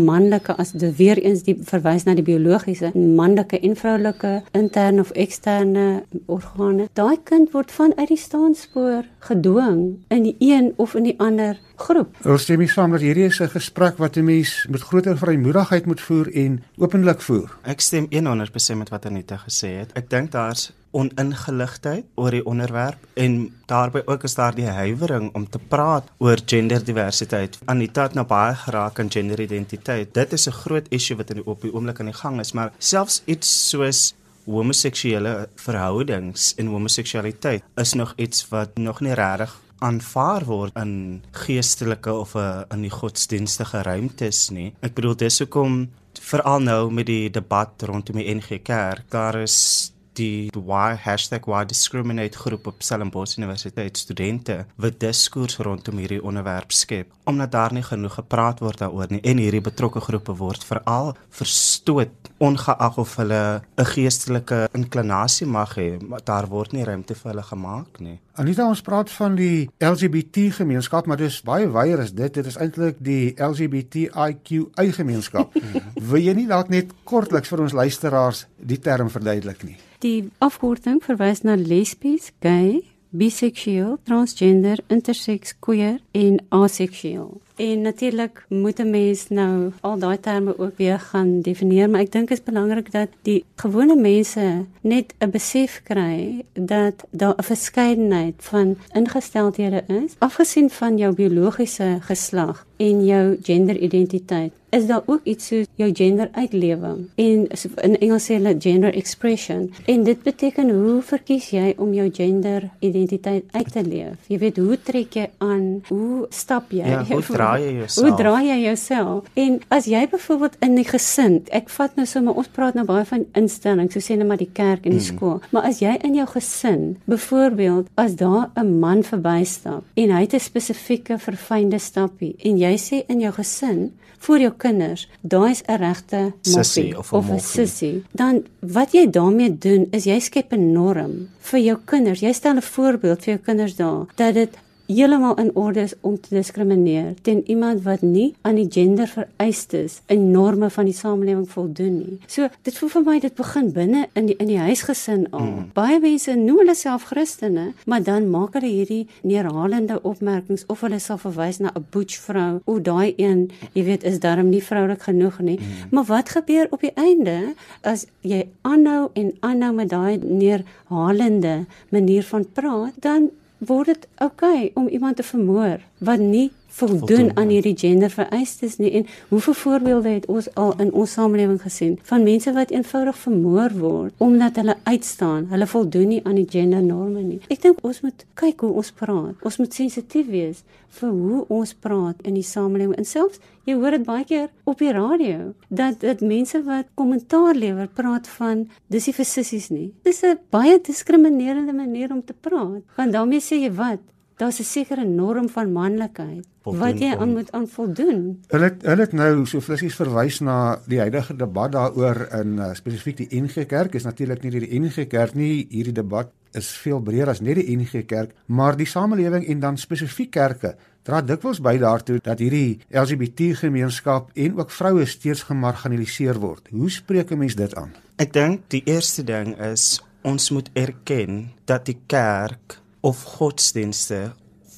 manlike 0.47 0.63
as 0.63 0.73
dit 0.73 0.97
weer 0.97 1.19
eens 1.19 1.43
die 1.43 1.57
verwys 1.61 2.05
na 2.05 2.15
die 2.15 2.25
biologiese 2.25 2.93
manlike 2.95 3.59
en 3.61 3.77
vroulike 3.77 4.43
interne 4.53 5.01
of 5.01 5.11
eksterne 5.15 6.05
organe. 6.27 6.89
Daai 6.95 7.19
kind 7.25 7.53
word 7.53 7.71
vanuit 7.71 8.09
die 8.09 8.19
staanspoor 8.19 9.05
gedwing 9.27 10.05
in 10.09 10.23
die 10.23 10.37
een 10.39 10.73
of 10.77 10.95
in 10.95 11.05
die 11.05 11.17
ander 11.19 11.59
groep. 11.77 12.15
Ons 12.25 12.43
stem 12.47 12.61
nie 12.61 12.71
saam 12.71 12.93
dat 12.93 13.03
hierdie 13.03 13.27
is 13.27 13.41
'n 13.41 13.49
gesprek 13.49 13.99
wat 13.99 14.17
'n 14.17 14.25
mens 14.25 14.67
met 14.71 14.81
groter 14.81 15.17
vrymoedigheid 15.17 15.87
moet 15.87 16.01
voer 16.01 16.29
en 16.35 16.63
openlik 16.79 17.21
voer. 17.21 17.51
Ek 17.65 17.81
stem 17.81 18.07
100% 18.11 18.79
met 18.79 18.89
wat 18.89 19.07
Anita 19.07 19.37
gesê 19.37 19.79
het. 19.79 19.93
Ek 19.95 20.11
dink 20.11 20.31
daar's 20.31 20.73
oningeligtheid 20.97 22.07
oor 22.15 22.35
die 22.35 22.45
onderwerp 22.47 23.07
en 23.15 23.39
daarbey 23.71 24.03
ook 24.07 24.25
is 24.29 24.37
daar 24.39 24.55
die 24.57 24.69
huiwering 24.69 25.31
om 25.35 25.49
te 25.49 25.59
praat 25.59 26.09
oor 26.19 26.41
genderdiversiteit. 26.47 27.59
Anita 27.65 28.07
het 28.09 28.15
nou 28.15 28.27
baie 28.27 28.55
geraak 28.55 29.01
aan 29.01 29.11
genderidentiteit. 29.13 30.15
Dit 30.15 30.33
is 30.33 30.49
'n 30.49 30.59
groot 30.63 30.87
issue 30.89 31.17
wat 31.17 31.31
in 31.31 31.43
die 31.43 31.47
op 31.47 31.61
die 31.63 31.75
oomblik 31.75 32.01
aan 32.01 32.13
die 32.13 32.21
gang 32.23 32.41
is, 32.41 32.53
maar 32.53 32.73
selfs 32.79 33.23
iets 33.25 33.69
soos 33.69 34.15
homoseksuele 34.47 35.49
verhoudings 35.55 36.55
en 36.57 36.67
homoseksualiteit 36.67 37.63
is 37.77 37.93
nog 37.93 38.13
iets 38.17 38.49
wat 38.49 38.77
nog 38.79 39.01
nie 39.01 39.15
regtig 39.15 39.61
aanvaar 39.79 40.45
word 40.45 40.77
in 40.81 41.23
geestelike 41.33 42.13
of 42.13 42.35
'n 42.35 42.39
uh, 42.39 42.63
in 42.71 42.83
die 42.83 42.91
godsdienstige 42.91 43.83
ruimtes 43.83 44.51
nie. 44.51 44.75
Ek 44.81 44.95
bedoel 44.95 45.17
dis 45.17 45.39
hoekom 45.39 45.91
veral 46.21 46.61
nou 46.61 46.91
met 46.91 47.07
die 47.07 47.31
debat 47.31 47.83
rondom 47.83 48.17
die 48.17 48.35
NG 48.35 48.63
Kerk, 48.63 49.05
daar 49.11 49.35
is 49.43 49.93
die 50.17 50.51
why 50.53 50.97
#why_discriminate 50.97 52.39
groep 52.39 52.67
op 52.67 52.83
Stellenbosch 52.83 53.37
Universiteit 53.39 53.97
studente 53.97 54.65
wat 54.77 55.01
diskurs 55.01 55.57
rondom 55.57 55.99
hierdie 55.99 56.23
onderwerp 56.23 56.73
skep. 56.73 57.13
Omdat 57.25 57.53
daar 57.53 57.73
nie 57.73 57.83
genoeg 57.83 58.15
gepraat 58.15 58.61
word 58.61 58.79
daaroor 58.79 59.11
nie 59.11 59.21
en 59.23 59.39
hierdie 59.39 59.61
betrokke 59.61 60.01
groepe 60.01 60.37
word 60.37 60.65
veral 60.65 61.15
verstoot 61.31 62.33
ongeag 62.39 62.99
of 62.99 63.17
hulle 63.17 63.63
'n 63.77 63.85
geestelike 63.85 64.69
inklinasie 64.73 65.47
mag 65.47 65.77
hê 65.77 65.99
maar 66.01 66.21
daar 66.25 66.47
word 66.47 66.73
nie 66.73 66.85
ruimte 66.85 67.15
vir 67.15 67.31
hulle 67.31 67.43
gemaak 67.43 68.01
nie. 68.01 68.21
Anita 68.35 68.67
ons 68.69 68.83
praat 68.83 69.11
van 69.11 69.35
die 69.35 69.71
LGBT 69.79 70.53
gemeenskap 70.53 71.07
maar 71.07 71.17
dis 71.17 71.43
baie 71.43 71.69
wyer 71.73 72.01
as 72.01 72.13
dit. 72.13 72.35
Dit 72.35 72.47
is 72.47 72.57
eintlik 72.57 72.97
die 72.99 73.35
LGBTIQI 73.39 74.93
gemeenskap. 74.93 75.53
Wil 76.11 76.21
jy 76.21 76.35
nie 76.35 76.47
dalk 76.47 76.69
net 76.69 76.93
kortliks 77.05 77.49
vir 77.49 77.61
ons 77.61 77.73
luisteraars 77.73 78.47
die 78.57 78.79
term 78.79 79.11
verduidelik 79.11 79.65
nie 79.65 79.77
Die 79.99 80.29
afkorting 80.39 81.01
verwys 81.05 81.41
na 81.43 81.55
lesbies, 81.57 82.33
gay, 82.41 82.83
biseksueel, 83.17 83.97
transgender, 84.05 84.79
intersex, 84.93 85.55
queer 85.59 86.01
en 86.13 86.39
aseksueel. 86.49 87.41
En 87.57 87.81
natuurlik 87.81 88.45
moet 88.49 88.79
'n 88.79 88.91
mens 88.91 89.29
nou 89.29 89.73
al 89.81 89.99
daai 89.99 90.21
terme 90.21 90.59
ook 90.59 90.77
weer 90.77 91.01
gaan 91.01 91.41
definieer, 91.41 91.91
maar 91.91 92.01
ek 92.01 92.13
dink 92.13 92.29
dit 92.29 92.39
is 92.39 92.45
belangrik 92.45 92.93
dat 92.93 93.09
die 93.23 93.45
gewone 93.57 93.97
mense 93.97 94.65
net 94.81 95.15
'n 95.19 95.31
besef 95.31 95.81
kry 95.83 96.45
dat 96.53 97.05
daar 97.11 97.35
'n 97.37 97.43
verskeidenheid 97.43 98.35
van 98.39 98.77
ingesteldhede 98.93 99.85
is, 99.87 100.15
afgesien 100.19 100.71
van 100.71 100.97
jou 100.97 101.15
biologiese 101.15 101.99
geslag 102.01 102.67
en 102.77 103.05
jou 103.07 103.37
genderidentiteit. 103.43 104.53
Is 104.69 104.87
daar 104.87 105.03
ook 105.07 105.21
iets 105.25 105.47
soos 105.47 105.67
jou 105.75 105.91
gender 105.95 106.29
uitlewing 106.33 107.07
en 107.15 107.47
in 107.83 107.99
Engels 107.99 108.25
sê 108.27 108.35
hulle 108.37 108.57
gender 108.59 108.95
expression. 108.95 109.71
En 109.87 110.03
dit 110.05 110.23
beteken 110.23 110.71
hoe 110.75 110.97
verkies 111.03 111.51
jy 111.55 111.75
om 111.79 111.93
jou 111.95 112.09
gender 112.13 112.67
identiteit 112.85 113.45
uit 113.51 113.71
te 113.73 113.85
leef? 113.87 114.27
Jy 114.29 114.39
weet 114.43 114.59
hoe 114.61 114.79
trek 114.83 115.15
jy 115.17 115.29
aan? 115.39 115.65
Hoe 115.89 116.27
stap 116.35 116.75
jy? 116.75 116.83
Ja, 116.83 117.05
hoe 117.09 117.23
draai 117.37 117.63
jy 117.63 117.73
jouself? 117.79 118.09
hoe 118.09 118.17
draai 118.19 118.49
jy 118.49 118.59
jouself? 118.65 119.31
En 119.35 119.61
as 119.79 119.87
jy 119.87 120.03
byvoorbeeld 120.11 120.59
in 120.67 120.75
die 120.81 120.89
gesin 120.89 121.39
ek 121.55 121.71
vat 121.77 121.97
nou 121.97 122.07
sommer 122.11 122.35
ons 122.35 122.51
praat 122.59 122.75
nou 122.77 122.85
baie 122.89 123.07
van 123.07 123.25
instellings 123.39 123.95
so 123.95 124.03
sê 124.03 124.19
net 124.19 124.29
maar 124.29 124.43
die 124.43 124.51
kerk 124.51 124.85
en 124.85 124.97
die 124.99 125.01
mm. 125.01 125.09
skool. 125.13 125.39
Maar 125.55 125.71
as 125.71 125.81
jy 125.85 125.95
in 126.03 126.19
jou 126.19 126.27
gesin 126.35 126.85
byvoorbeeld 127.07 127.89
as 127.95 128.19
daar 128.19 128.51
'n 128.59 128.79
man 128.83 129.07
verbystap 129.07 129.85
en 129.95 130.11
hy 130.11 130.21
het 130.27 130.35
'n 130.35 130.43
spesifieke 130.43 131.19
verfynde 131.19 131.79
stappie 131.79 132.35
en 132.43 132.59
jy 132.59 132.66
sê 132.75 133.05
in 133.07 133.21
jou 133.21 133.33
gesin 133.33 133.93
vir 134.27 134.41
jou 134.41 134.53
kinders, 134.59 135.09
daai's 135.23 135.63
'n 135.69 135.79
regte 135.79 136.33
moffie 136.55 136.99
of 136.99 137.31
'n 137.31 137.39
sissie. 137.39 138.05
Dan 138.13 138.45
wat 138.61 138.93
jy 138.93 139.07
daarmee 139.11 139.59
doen 139.59 139.87
is 139.93 140.05
jy 140.05 140.19
skep 140.21 140.53
'n 140.53 140.73
norm 140.73 141.29
vir 141.41 141.61
jou 141.61 141.79
kinders. 141.85 142.21
Jy 142.21 142.33
stel 142.33 142.57
'n 142.57 142.63
voorbeeld 142.63 143.25
vir 143.25 143.35
jou 143.35 143.43
kinders 143.45 143.77
daar 143.77 144.07
dat 144.17 144.35
dit 144.35 144.59
heeltemal 144.87 145.35
in 145.43 145.51
orde 145.55 145.81
is 145.81 145.95
om 146.01 146.21
te 146.21 146.35
diskrimineer 146.35 147.15
teen 147.23 147.43
iemand 147.51 147.83
wat 147.83 148.03
nie 148.03 148.35
aan 148.43 148.59
die 148.59 148.69
gender 148.71 149.09
vereistes 149.11 150.01
en 150.07 150.31
norme 150.31 150.71
van 150.71 150.89
die 150.89 150.95
samelewing 150.95 151.47
voldoen 151.51 151.99
nie. 151.99 152.19
So 152.27 152.49
dit 152.63 152.79
voel 152.79 152.93
vir 152.95 153.07
my 153.09 153.17
dit 153.23 153.35
begin 153.39 153.73
binne 153.75 154.07
in 154.15 154.31
die 154.31 154.37
in 154.43 154.51
die 154.51 154.61
huisgesin 154.61 155.27
al. 155.31 155.47
Mm. 155.47 155.71
Baie 155.77 155.99
mense 156.03 156.35
noem 156.39 156.63
hulle 156.63 156.77
self 156.79 157.09
Christene, 157.11 157.67
maar 157.87 158.03
dan 158.07 158.31
maak 158.31 158.59
hulle 158.59 158.71
hierdie 158.71 159.07
neerhalende 159.23 159.99
opmerkings 160.03 160.67
of 160.73 160.85
hulle 160.87 161.01
sal 161.03 161.19
verwys 161.23 161.61
na 161.61 161.73
'n 161.75 161.87
butch 161.91 162.19
vrou. 162.27 162.61
O, 162.65 162.79
daai 162.81 163.15
een, 163.17 163.51
jy 163.73 163.85
weet, 163.85 164.05
is 164.05 164.21
darm 164.21 164.49
nie 164.51 164.63
vroulik 164.63 165.03
genoeg 165.03 165.39
nie. 165.41 165.59
Mm. 165.59 165.89
Maar 165.91 166.05
wat 166.05 166.29
gebeur 166.29 166.67
op 166.71 166.81
die 166.81 166.95
einde 166.95 167.55
as 167.83 168.07
jy 168.21 168.47
aanhou 168.63 169.11
en 169.15 169.33
aanhou 169.41 169.73
met 169.75 169.89
daai 169.89 170.19
neerhalende 170.19 171.67
manier 171.91 172.23
van 172.23 172.47
praat, 172.53 172.95
dan 173.01 173.31
word 173.59 173.87
dit 173.87 174.09
oukei 174.17 174.65
okay 174.67 174.71
om 174.75 174.89
iemand 174.89 175.17
te 175.17 175.23
vermoor 175.23 175.81
wat 175.99 176.19
nie 176.19 176.51
voldoen 176.77 177.31
aan 177.37 177.49
hierdie 177.49 177.77
gender 177.79 178.11
vereistes 178.11 178.77
nie 178.77 178.91
en 178.99 179.07
hoeveel 179.29 179.55
voorbeelde 179.55 180.09
het 180.09 180.27
ons 180.33 180.49
al 180.55 180.75
in 180.83 180.93
ons 180.93 181.13
samelewing 181.17 181.61
gesien 181.63 181.99
van 182.11 182.25
mense 182.27 182.53
wat 182.53 182.71
eenvoudig 182.75 183.19
vermoor 183.19 183.77
word 183.81 184.25
omdat 184.27 184.57
hulle 184.61 184.77
uitstaan, 184.85 185.47
hulle 185.53 185.67
voldoen 185.67 186.09
nie 186.09 186.21
aan 186.25 186.37
die 186.41 186.49
gender 186.51 186.83
norme 186.83 187.23
nie. 187.23 187.41
Ek 187.49 187.63
dink 187.63 187.81
ons 187.87 188.03
moet 188.05 188.25
kyk 188.39 188.65
hoe 188.65 188.73
ons 188.83 188.91
praat. 188.97 189.45
Ons 189.47 189.59
moet 189.61 189.73
sensitief 189.75 190.29
wees 190.29 190.65
vir 190.99 191.13
hoe 191.13 191.45
ons 191.53 191.73
praat 191.85 192.21
in 192.29 192.37
die 192.37 192.47
samelewing. 192.47 192.97
En 192.97 193.09
selfs 193.09 193.41
jy 193.67 193.77
hoor 193.79 193.97
dit 193.97 194.05
baie 194.07 194.25
keer 194.29 194.51
op 194.69 194.81
die 194.83 194.93
radio 194.95 195.53
dat 195.69 196.01
dit 196.05 196.25
mense 196.25 196.61
wat 196.67 196.91
kommentaar 196.99 197.57
lewer 197.59 197.89
praat 197.89 198.29
van 198.37 198.67
dis 198.93 199.09
nie 199.09 199.17
vir 199.17 199.29
sissies 199.29 199.71
nie. 199.71 199.89
Dis 200.05 200.23
'n 200.23 200.39
baie 200.51 200.79
diskriminerende 200.81 201.73
manier 201.73 202.13
om 202.13 202.23
te 202.25 202.35
praat. 202.35 202.83
Want 202.97 203.13
daarmee 203.13 203.41
sê 203.41 203.57
jy 203.63 203.73
wat? 203.73 204.01
Daar's 204.37 204.61
'n 204.61 204.65
sekere 204.65 205.05
norm 205.05 205.49
van 205.49 205.73
manlikheid 205.73 206.47
wat 206.63 206.99
jy 206.99 207.15
aan 207.17 207.33
moet 207.33 207.53
aan 207.53 207.69
voldoen. 207.69 208.43
Hulle 208.49 208.65
het, 208.65 208.83
hulle 208.83 209.01
het 209.01 209.13
nou 209.13 209.47
so 209.47 209.61
flissies 209.61 209.95
verwys 209.95 210.41
na 210.41 210.79
die 210.87 210.99
huidige 210.99 211.37
debat 211.37 211.73
daaroor 211.73 212.29
in 212.41 212.59
uh, 212.59 212.75
spesifiek 212.75 213.17
die 213.17 213.41
NG 213.41 213.67
Kerk 213.67 213.95
is 213.95 214.05
natuurlik 214.05 214.43
nie 214.43 214.51
die 214.51 214.81
NG 214.81 215.07
Kerk 215.07 215.35
nie 215.35 215.67
hierdie 215.71 215.95
debat 215.95 216.33
is 216.53 216.69
veel 216.69 217.01
breër 217.01 217.29
as 217.29 217.41
net 217.41 217.57
die 217.61 217.77
NG 217.77 218.05
Kerk 218.07 218.35
maar 218.47 218.77
die 218.77 218.87
samelewing 218.87 219.47
en 219.47 219.61
dan 219.61 219.79
spesifiek 219.79 220.31
kerke 220.31 220.77
dra 221.07 221.21
dikwels 221.23 221.61
by 221.63 221.77
daartoe 221.79 222.19
dat 222.23 222.41
hierdie 222.43 222.81
LGBT 222.91 223.55
gemeenskap 223.61 224.33
en 224.35 224.57
ook 224.59 224.71
vroue 224.71 225.07
steeds 225.07 225.47
gemarginaliseer 225.47 226.41
word. 226.43 226.69
Hoe 226.71 226.91
spreek 226.91 227.31
'n 227.31 227.39
mens 227.39 227.55
dit 227.55 227.75
aan? 227.75 227.95
Ek 228.17 228.33
dink 228.33 228.61
die 228.69 228.83
eerste 228.85 229.25
ding 229.25 229.57
is 229.59 230.03
ons 230.23 230.51
moet 230.51 230.71
erken 230.75 231.53
dat 231.65 231.87
die 231.87 231.99
kerk 232.07 232.81
of 233.07 233.23
godsdienste 233.37 234.33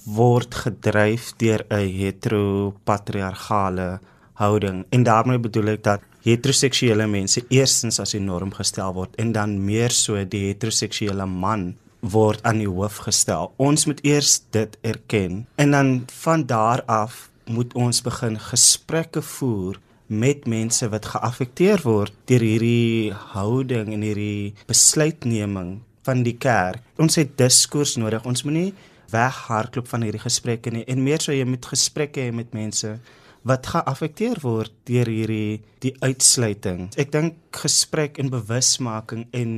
word 0.05 0.55
gedryf 0.65 1.33
deur 1.41 1.65
'n 1.69 1.89
heteropatriargale 2.01 4.01
houding 4.41 4.85
en 4.91 5.03
daarmee 5.03 5.39
bedoel 5.39 5.69
ek 5.75 5.83
dat 5.85 6.01
heteroseksuele 6.29 7.07
mense 7.07 7.41
eerstens 7.49 8.01
as 8.01 8.15
'n 8.15 8.25
norm 8.25 8.53
gestel 8.61 8.93
word 8.95 9.13
en 9.17 9.33
dan 9.33 9.65
meer 9.65 9.91
so 9.91 10.25
die 10.25 10.45
heteroseksuele 10.49 11.27
man 11.27 11.77
word 12.01 12.43
aan 12.43 12.59
die 12.59 12.69
hoof 12.69 12.97
gestel. 13.09 13.53
Ons 13.57 13.87
moet 13.87 14.05
eers 14.05 14.43
dit 14.51 14.79
erken 14.81 15.47
en 15.57 15.71
dan 15.71 16.05
van 16.23 16.47
daar 16.47 16.83
af 16.87 17.31
moet 17.47 17.75
ons 17.75 18.03
begin 18.03 18.39
gesprekke 18.39 19.23
voer 19.23 19.81
met 20.07 20.47
mense 20.47 20.89
wat 20.89 21.07
geaffekteer 21.07 21.81
word 21.85 22.13
deur 22.25 22.41
hierdie 22.41 23.13
houding 23.13 23.93
en 23.93 24.03
hierdie 24.03 24.55
besluitneming 24.67 25.81
van 26.09 26.25
die 26.25 26.37
kerk. 26.41 26.83
Ons 26.97 27.21
het 27.21 27.37
diskurs 27.39 27.97
nodig. 28.01 28.25
Ons 28.29 28.45
moenie 28.49 28.73
weghardloop 29.13 29.89
van 29.89 30.05
hierdie 30.05 30.21
gesprekke 30.21 30.73
nie 30.73 30.85
en 30.89 31.01
meer 31.05 31.23
so 31.25 31.33
jy 31.33 31.47
moet 31.49 31.65
gesprekke 31.71 32.27
hê 32.27 32.35
met 32.35 32.53
mense 32.57 32.91
wat 33.49 33.69
geaffekteer 33.71 34.41
word 34.43 34.75
deur 34.89 35.09
hierdie 35.09 35.61
die 35.81 35.95
uitsluiting. 36.03 36.89
Ek 37.01 37.13
dink 37.15 37.39
gesprek 37.57 38.19
en 38.21 38.33
bewusmaking 38.33 39.29
en 39.37 39.53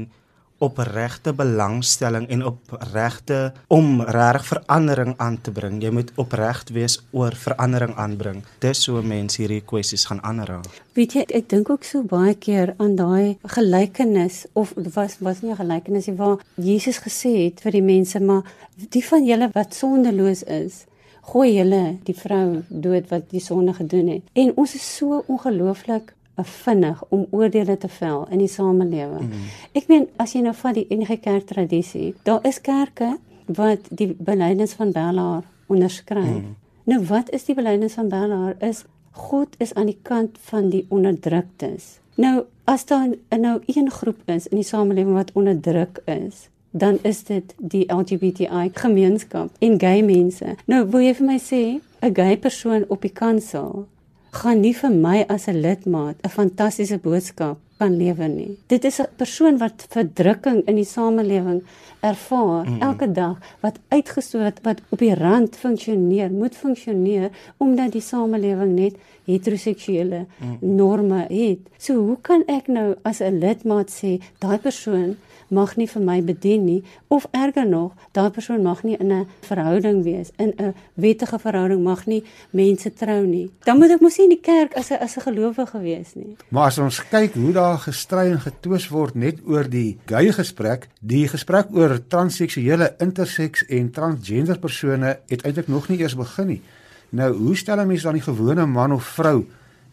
opregte 0.61 1.33
belangstelling 1.33 2.29
en 2.29 2.44
opregte 2.53 3.53
om 3.68 4.03
reg 4.03 4.44
verandering 4.46 5.14
aan 5.16 5.40
te 5.40 5.51
bring. 5.51 5.81
Jy 5.83 5.90
moet 5.90 6.12
opreg 6.20 6.62
wees 6.73 6.99
oor 7.16 7.35
verandering 7.35 7.96
aanbring. 7.96 8.42
Dis 8.61 8.85
so 8.85 9.03
mense 9.03 9.40
hierdie 9.40 9.62
kwessies 9.64 10.05
gaan 10.11 10.23
aanraak. 10.27 10.68
Weet 10.94 11.16
jy, 11.16 11.25
ek 11.40 11.49
dink 11.49 11.70
ook 11.73 11.87
so 11.87 12.05
baie 12.05 12.35
keer 12.35 12.75
aan 12.79 12.96
daai 12.99 13.38
gelykenis 13.57 14.44
of 14.53 14.75
was 14.94 15.16
was 15.20 15.42
nie 15.42 15.53
'n 15.53 15.62
gelykenis 15.62 16.07
nie 16.07 16.16
waar 16.16 16.38
Jesus 16.57 16.99
gesê 16.99 17.33
het 17.44 17.61
vir 17.61 17.73
die 17.73 17.83
mense, 17.83 18.20
maar 18.20 18.42
die 18.90 19.05
van 19.05 19.25
julle 19.25 19.51
wat 19.53 19.75
sondeloos 19.75 20.42
is, 20.42 20.85
gooi 21.33 21.55
julle 21.55 21.99
die 22.05 22.14
vrou 22.14 22.62
dood 22.68 23.09
wat 23.11 23.31
die 23.31 23.40
sonde 23.40 23.75
gedoen 23.75 24.09
het. 24.09 24.23
En 24.33 24.53
ons 24.57 24.75
is 24.75 24.96
so 24.96 25.25
ongelooflik 25.27 26.14
vinnig 26.44 27.03
om 27.09 27.26
oordeele 27.31 27.76
te 27.79 27.88
vel 27.88 28.26
in 28.31 28.38
die 28.38 28.48
samelewing. 28.48 29.29
Mm. 29.29 29.50
Ek 29.72 29.88
meen 29.88 30.09
as 30.16 30.35
jy 30.35 30.42
nou 30.44 30.55
van 30.55 30.74
die 30.76 30.87
enige 30.88 31.16
kerk 31.16 31.46
tradisie, 31.46 32.14
daar 32.22 32.46
is 32.46 32.61
kerke 32.61 33.16
wat 33.46 33.88
die 33.90 34.14
belydenis 34.18 34.72
van 34.79 34.92
Bellaar 34.92 35.42
onderskryf. 35.66 36.42
Mm. 36.42 36.57
Nou 36.85 37.05
wat 37.07 37.31
is 37.31 37.44
die 37.44 37.55
belydenis 37.55 37.98
van 37.98 38.09
Bellaar? 38.09 38.55
Is 38.59 38.85
God 39.11 39.57
is 39.59 39.74
aan 39.74 39.90
die 39.90 39.98
kant 40.03 40.38
van 40.50 40.70
die 40.70 40.87
onderdruktes. 40.88 41.98
Nou 42.14 42.44
as 42.64 42.85
daar 42.87 43.09
nou 43.38 43.61
een 43.66 43.90
groep 43.90 44.22
is 44.24 44.46
in 44.46 44.61
die 44.61 44.66
samelewing 44.66 45.14
wat 45.14 45.33
onderdruk 45.35 46.03
is, 46.05 46.48
dan 46.70 46.98
is 47.03 47.24
dit 47.24 47.55
die 47.57 47.87
LGBTI 47.92 48.70
gemeenskap 48.72 49.50
en 49.59 49.79
gay 49.81 50.03
mense. 50.07 50.55
Nou 50.70 50.85
wil 50.90 51.00
jy 51.00 51.14
vir 51.18 51.26
my 51.26 51.38
sê 51.38 51.62
'n 52.03 52.14
gay 52.14 52.37
persoon 52.37 52.85
op 52.88 53.03
die 53.03 53.12
kansel 53.12 53.87
gaan 54.33 54.61
nie 54.61 54.75
vir 54.75 54.90
my 54.90 55.25
as 55.29 55.49
'n 55.49 55.61
lidmaat 55.62 56.16
'n 56.25 56.31
fantastiese 56.31 56.99
boodskap 56.99 57.59
kan 57.79 57.97
lewe 57.97 58.29
nie. 58.29 58.59
Dit 58.69 58.85
is 58.85 59.01
'n 59.01 59.09
persoon 59.16 59.59
wat 59.59 59.87
verdrukking 59.88 60.62
in 60.66 60.77
die 60.77 60.85
samelewing 60.85 61.62
ervaar 62.01 62.69
mm. 62.69 62.81
elke 62.81 63.13
dag 63.13 63.39
wat 63.61 63.79
uitgestoot 63.89 64.61
wat 64.63 64.81
op 64.89 64.99
die 64.99 65.15
rand 65.15 65.57
funksioneer, 65.57 66.31
moet 66.31 66.57
funksioneer 66.57 67.31
omdat 67.57 67.93
die 67.93 68.05
samelewing 68.05 68.75
net 68.75 68.97
heteroseksuele 69.25 70.27
mm. 70.27 70.59
norme 70.61 71.27
het. 71.29 71.67
So 71.79 71.95
hoe 71.95 72.19
kan 72.21 72.43
ek 72.47 72.67
nou 72.67 72.95
as 73.03 73.21
'n 73.21 73.39
lidmaat 73.39 73.91
sê 73.91 74.21
daai 74.39 74.59
persoon 74.59 75.17
mag 75.51 75.77
nie 75.77 75.89
vir 75.91 76.03
my 76.03 76.19
bedien 76.23 76.65
nie 76.65 76.81
of 77.11 77.27
erger 77.35 77.67
nog, 77.67 77.95
daai 78.15 78.31
persoon 78.31 78.63
mag 78.63 78.83
nie 78.87 78.97
in 78.97 79.13
'n 79.13 79.27
verhouding 79.43 80.03
wees, 80.05 80.31
in 80.39 80.55
'n 80.59 80.75
wettige 80.95 81.39
verhouding 81.39 81.83
mag 81.83 82.07
nie 82.07 82.23
mense 82.51 82.93
trou 82.93 83.27
nie. 83.27 83.51
Dan 83.65 83.79
moet 83.79 83.91
ek 83.91 84.01
mos 84.01 84.17
nie 84.19 84.25
in 84.25 84.37
die 84.37 84.41
kerk 84.41 84.77
as 84.77 84.91
'n 84.91 84.99
as 85.01 85.17
'n 85.17 85.21
gelowige 85.21 85.81
wees 85.81 86.15
nie. 86.15 86.37
Maar 86.49 86.67
as 86.67 86.79
ons 86.79 87.09
kyk 87.09 87.35
hoe 87.35 87.53
daar 87.53 87.79
gestry 87.79 88.31
en 88.31 88.41
getwis 88.41 88.89
word 88.89 89.15
net 89.15 89.39
oor 89.47 89.69
die 89.69 89.99
gay 90.07 90.33
gesprek, 90.33 90.89
die 91.01 91.29
gesprek 91.29 91.67
oor 91.73 91.89
transseksuele, 91.98 92.94
interseks 92.98 93.64
en 93.66 93.90
transgender 93.90 94.59
persone 94.59 95.18
het 95.26 95.42
eintlik 95.42 95.68
nog 95.68 95.88
nie 95.88 95.98
eers 95.98 96.16
begin 96.16 96.46
nie. 96.46 96.62
Nou, 97.11 97.33
hoe 97.35 97.57
stel 97.57 97.81
'n 97.81 97.87
mens 97.87 98.03
dan 98.03 98.12
die 98.12 98.22
gewone 98.22 98.66
man 98.66 98.92
of 98.92 99.05
vrou 99.05 99.46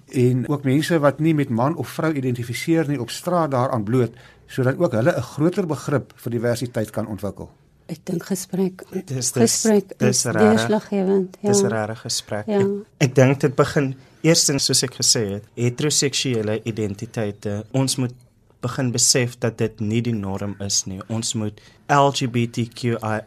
en 0.07 0.47
ook 0.47 0.63
mense 0.63 0.99
wat 0.99 1.19
nie 1.19 1.33
met 1.33 1.49
man 1.49 1.75
of 1.75 1.89
vrou 1.89 2.13
identifiseer 2.13 2.87
nie 2.87 2.99
op 3.01 3.09
straat 3.09 3.51
daaraan 3.51 3.83
bloot 3.83 4.13
sodat 4.47 4.77
ook 4.77 4.91
hulle 4.91 5.13
'n 5.17 5.21
groter 5.21 5.65
begrip 5.67 6.13
vir 6.15 6.31
diversiteit 6.31 6.89
kan 6.89 7.07
ontwikkel. 7.07 7.49
Ek 7.87 7.99
dink 8.03 8.23
gesprek. 8.23 8.83
Dis 9.05 9.31
gesprek 9.31 9.91
is 9.97 10.21
deurslaggewend. 10.21 11.37
Ja. 11.41 11.49
Dis 11.49 11.61
'n 11.61 11.67
rare 11.67 11.95
gesprek. 11.95 12.45
Ja. 12.45 12.59
Ek, 12.59 12.67
ek 12.97 13.15
dink 13.15 13.39
dit 13.39 13.55
begin 13.55 13.95
eerstens 14.21 14.65
soos 14.65 14.83
ek 14.83 14.95
gesê 14.95 15.23
het, 15.31 15.43
heteroseksuele 15.55 16.59
identiteite. 16.63 17.65
Ons 17.71 17.95
moet 17.95 18.13
begin 18.61 18.91
besef 18.91 19.37
dat 19.39 19.57
dit 19.57 19.79
nie 19.79 20.01
die 20.01 20.15
norm 20.15 20.55
is 20.63 20.83
nie. 20.85 20.99
Ons 21.13 21.33
moet 21.33 21.59
LGBTQIA 21.87 23.21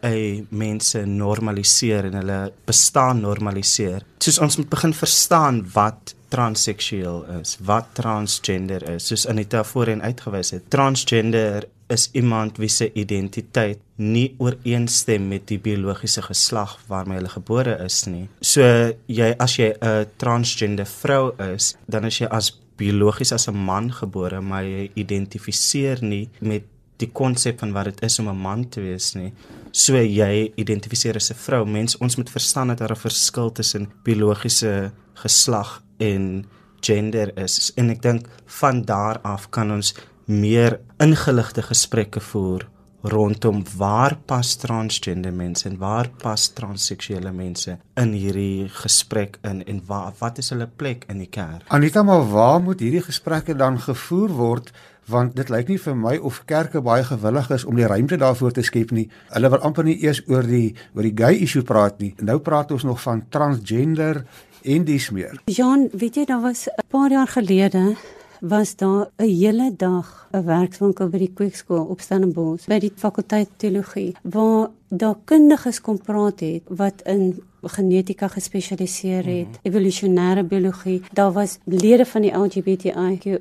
mense 0.49 1.05
normaliseer 1.05 2.09
en 2.11 2.17
hulle 2.21 2.39
bestaan 2.69 3.21
normaliseer. 3.25 4.05
Soos 4.21 4.39
ons 4.39 4.57
moet 4.57 4.69
begin 4.69 4.93
verstaan 4.93 5.63
wat 5.73 6.15
transseksueel 6.31 7.25
is, 7.41 7.57
wat 7.67 7.91
transgender 7.97 8.83
is. 8.93 9.09
Soos 9.09 9.27
Anita 9.27 9.63
voorheen 9.67 10.03
uitgewys 10.03 10.53
het, 10.55 10.69
transgender 10.71 11.67
is 11.91 12.07
iemand 12.15 12.59
wie 12.61 12.69
se 12.71 12.87
identiteit 12.95 13.81
nie 13.99 14.29
ooreenstem 14.39 15.27
met 15.27 15.49
die 15.49 15.59
biologiese 15.59 16.23
geslag 16.23 16.77
waarmee 16.87 17.19
hulle 17.19 17.33
gebore 17.33 17.75
is 17.83 18.05
nie. 18.07 18.27
So 18.39 18.63
jy 19.11 19.33
as 19.37 19.57
jy 19.59 19.73
'n 19.75 20.07
transgender 20.17 20.87
vrou 20.87 21.33
is, 21.53 21.75
dan 21.87 22.05
is 22.05 22.19
jy 22.19 22.27
as 22.31 22.53
biologies 22.81 23.33
as 23.33 23.47
'n 23.47 23.55
man 23.55 23.91
gebore, 23.93 24.41
maar 24.41 24.63
jy 24.63 24.91
identifiseer 24.95 26.03
nie 26.03 26.29
met 26.39 26.63
die 26.97 27.09
konsep 27.11 27.59
van 27.59 27.73
wat 27.73 27.85
dit 27.85 28.03
is 28.03 28.19
om 28.19 28.29
'n 28.29 28.41
man 28.41 28.69
te 28.69 28.81
wees 28.81 29.13
nie. 29.15 29.33
So 29.71 29.95
jy 29.95 30.51
identifiseer 30.55 31.15
as 31.15 31.31
'n 31.31 31.35
vrou. 31.35 31.65
Mens 31.65 31.97
ons 31.97 32.15
moet 32.15 32.29
verstaan 32.29 32.67
dat 32.67 32.77
daar 32.77 32.91
'n 32.91 33.05
verskil 33.09 33.51
tussen 33.51 33.91
biologiese 34.03 34.91
geslag 35.13 35.83
en 35.97 36.45
gender 36.79 37.37
is. 37.37 37.71
En 37.75 37.89
ek 37.89 38.01
dink 38.01 38.27
van 38.45 38.81
daar 38.85 39.19
af 39.23 39.49
kan 39.49 39.71
ons 39.71 39.93
meer 40.25 40.79
ingeligte 40.97 41.61
gesprekke 41.61 42.19
voer 42.19 42.70
rondom 43.01 43.63
waar 43.77 44.17
pas 44.25 44.55
transgender 44.55 45.33
mense 45.33 45.69
en 45.69 45.77
waar 45.77 46.09
pas 46.21 46.47
transseksuele 46.53 47.31
mense 47.31 47.77
in 47.97 48.13
hierdie 48.13 48.69
gesprek 48.69 49.39
in 49.47 49.63
en 49.65 49.81
waar 49.87 50.13
wat 50.19 50.37
is 50.37 50.49
hulle 50.53 50.67
plek 50.67 51.05
in 51.09 51.17
die 51.17 51.29
kerk? 51.29 51.65
Anita, 51.67 52.03
maar 52.03 52.29
waar 52.29 52.61
moet 52.61 52.79
hierdie 52.79 53.03
gesprekke 53.05 53.55
dan 53.55 53.79
gevoer 53.79 54.29
word? 54.29 54.71
want 55.11 55.35
dit 55.35 55.49
lyk 55.51 55.71
nie 55.71 55.79
vir 55.81 55.95
my 55.97 56.13
of 56.29 56.43
kerke 56.49 56.81
baie 56.85 57.03
gewillig 57.03 57.49
is 57.51 57.65
om 57.67 57.75
die 57.75 57.87
ruimte 57.89 58.19
daarvoor 58.21 58.53
te 58.55 58.63
skep 58.63 58.93
nie. 58.95 59.07
Hulle 59.33 59.49
wil 59.53 59.65
amper 59.67 59.87
nie 59.87 59.97
eers 60.05 60.21
oor 60.29 60.47
die 60.47 60.75
oor 60.95 61.07
die 61.07 61.15
gay 61.17 61.41
issue 61.43 61.65
praat 61.67 61.99
nie. 61.99 62.13
Nou 62.21 62.39
praat 62.39 62.71
ons 62.71 62.85
nog 62.87 63.01
van 63.03 63.25
transgender 63.33 64.23
en 64.61 64.85
dis 64.85 65.09
meer. 65.11 65.41
Jean, 65.49 65.89
weet 65.91 66.21
jy 66.21 66.25
daar 66.25 66.41
was 66.41 66.67
'n 66.69 66.87
paar 66.89 67.11
jaar 67.11 67.27
gelede 67.27 67.95
was 68.41 68.75
daar 68.75 69.09
'n 69.17 69.23
hele 69.23 69.73
dag 69.77 70.27
'n 70.31 70.45
werkswinkel 70.45 71.09
by 71.09 71.17
die 71.17 71.33
Kweekskool 71.33 71.85
op 71.85 71.99
Stellenbosch 72.01 72.67
by 72.67 72.79
die 72.79 72.91
fakulteit 72.95 73.49
teologie 73.57 74.15
waar 74.21 74.69
daar 74.87 75.15
kundiges 75.25 75.81
kom 75.81 75.97
praat 75.97 76.39
het 76.39 76.61
wat 76.67 77.01
in 77.03 77.43
genetika 77.61 78.27
gespesialiseer 78.27 79.25
het, 79.25 79.47
mm 79.47 79.53
-hmm. 79.53 79.71
evolusionêre 79.71 80.43
biologie. 80.43 81.01
Daar 81.13 81.31
was 81.31 81.57
lede 81.63 82.05
van 82.05 82.21
die 82.21 82.31
LGBTIQ 82.31 83.39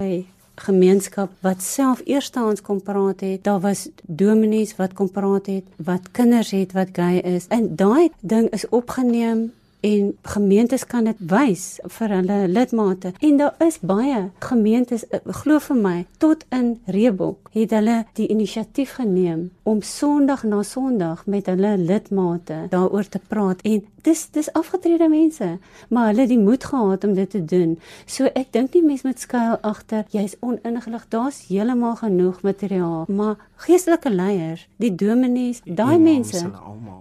gemeenskap 0.55 1.31
wat 1.41 1.63
self 1.63 2.03
eerstehands 2.05 2.61
kom 2.61 2.83
praat 2.83 3.21
het. 3.21 3.45
Daar 3.45 3.61
was 3.61 3.89
dominees 4.03 4.77
wat 4.77 4.93
kom 4.93 5.11
praat 5.11 5.47
het, 5.47 5.65
wat 5.77 6.11
kinders 6.11 6.51
het 6.51 6.73
wat 6.73 6.89
gay 6.93 7.17
is. 7.17 7.47
En 7.49 7.77
daai 7.77 8.11
ding 8.21 8.51
is 8.51 8.69
opgeneem 8.69 9.53
en 9.81 10.17
gemeentes 10.23 10.87
kan 10.87 11.05
dit 11.05 11.21
wys 11.31 11.65
vir 11.99 12.15
hulle 12.17 12.39
lidmate. 12.49 13.13
En 13.21 13.37
daar 13.37 13.55
is 13.67 13.79
baie 13.81 14.31
gemeentes 14.39 15.07
eh, 15.09 15.21
glo 15.43 15.59
vir 15.59 15.77
my 15.77 15.97
tot 16.19 16.45
in 16.55 16.81
Reebok 16.87 17.51
het 17.55 17.73
hulle 17.75 18.05
die 18.19 18.29
inisiatief 18.31 18.97
geneem 18.99 19.51
om 19.63 19.83
Sondag 19.83 20.43
na 20.43 20.63
Sondag 20.63 21.27
met 21.27 21.47
hulle 21.47 21.77
lidmate 21.79 22.67
daaroor 22.71 23.09
te 23.09 23.21
praat. 23.29 23.63
En 23.63 23.85
dis 24.03 24.27
dis 24.33 24.53
afgetrede 24.53 25.09
mense 25.09 25.59
maar 25.89 26.07
hulle 26.11 26.25
het 26.25 26.33
die 26.33 26.41
moed 26.41 26.65
gehad 26.65 27.05
om 27.05 27.15
dit 27.15 27.31
te 27.31 27.45
doen. 27.45 27.79
So 28.07 28.31
ek 28.35 28.53
dink 28.53 28.75
nie 28.75 28.85
mense 28.85 29.07
moet 29.07 29.21
skuil 29.21 29.59
agter 29.61 30.05
jy's 30.15 30.37
oningelig 30.41 31.07
daar's 31.09 31.45
heeltemal 31.49 31.97
genoeg 32.01 32.43
materiaal 32.43 33.05
maar 33.09 33.37
geestelike 33.67 34.11
leiers 34.11 34.67
die 34.77 34.95
dominees 34.95 35.61
daai 35.65 35.99
mense 35.99 36.47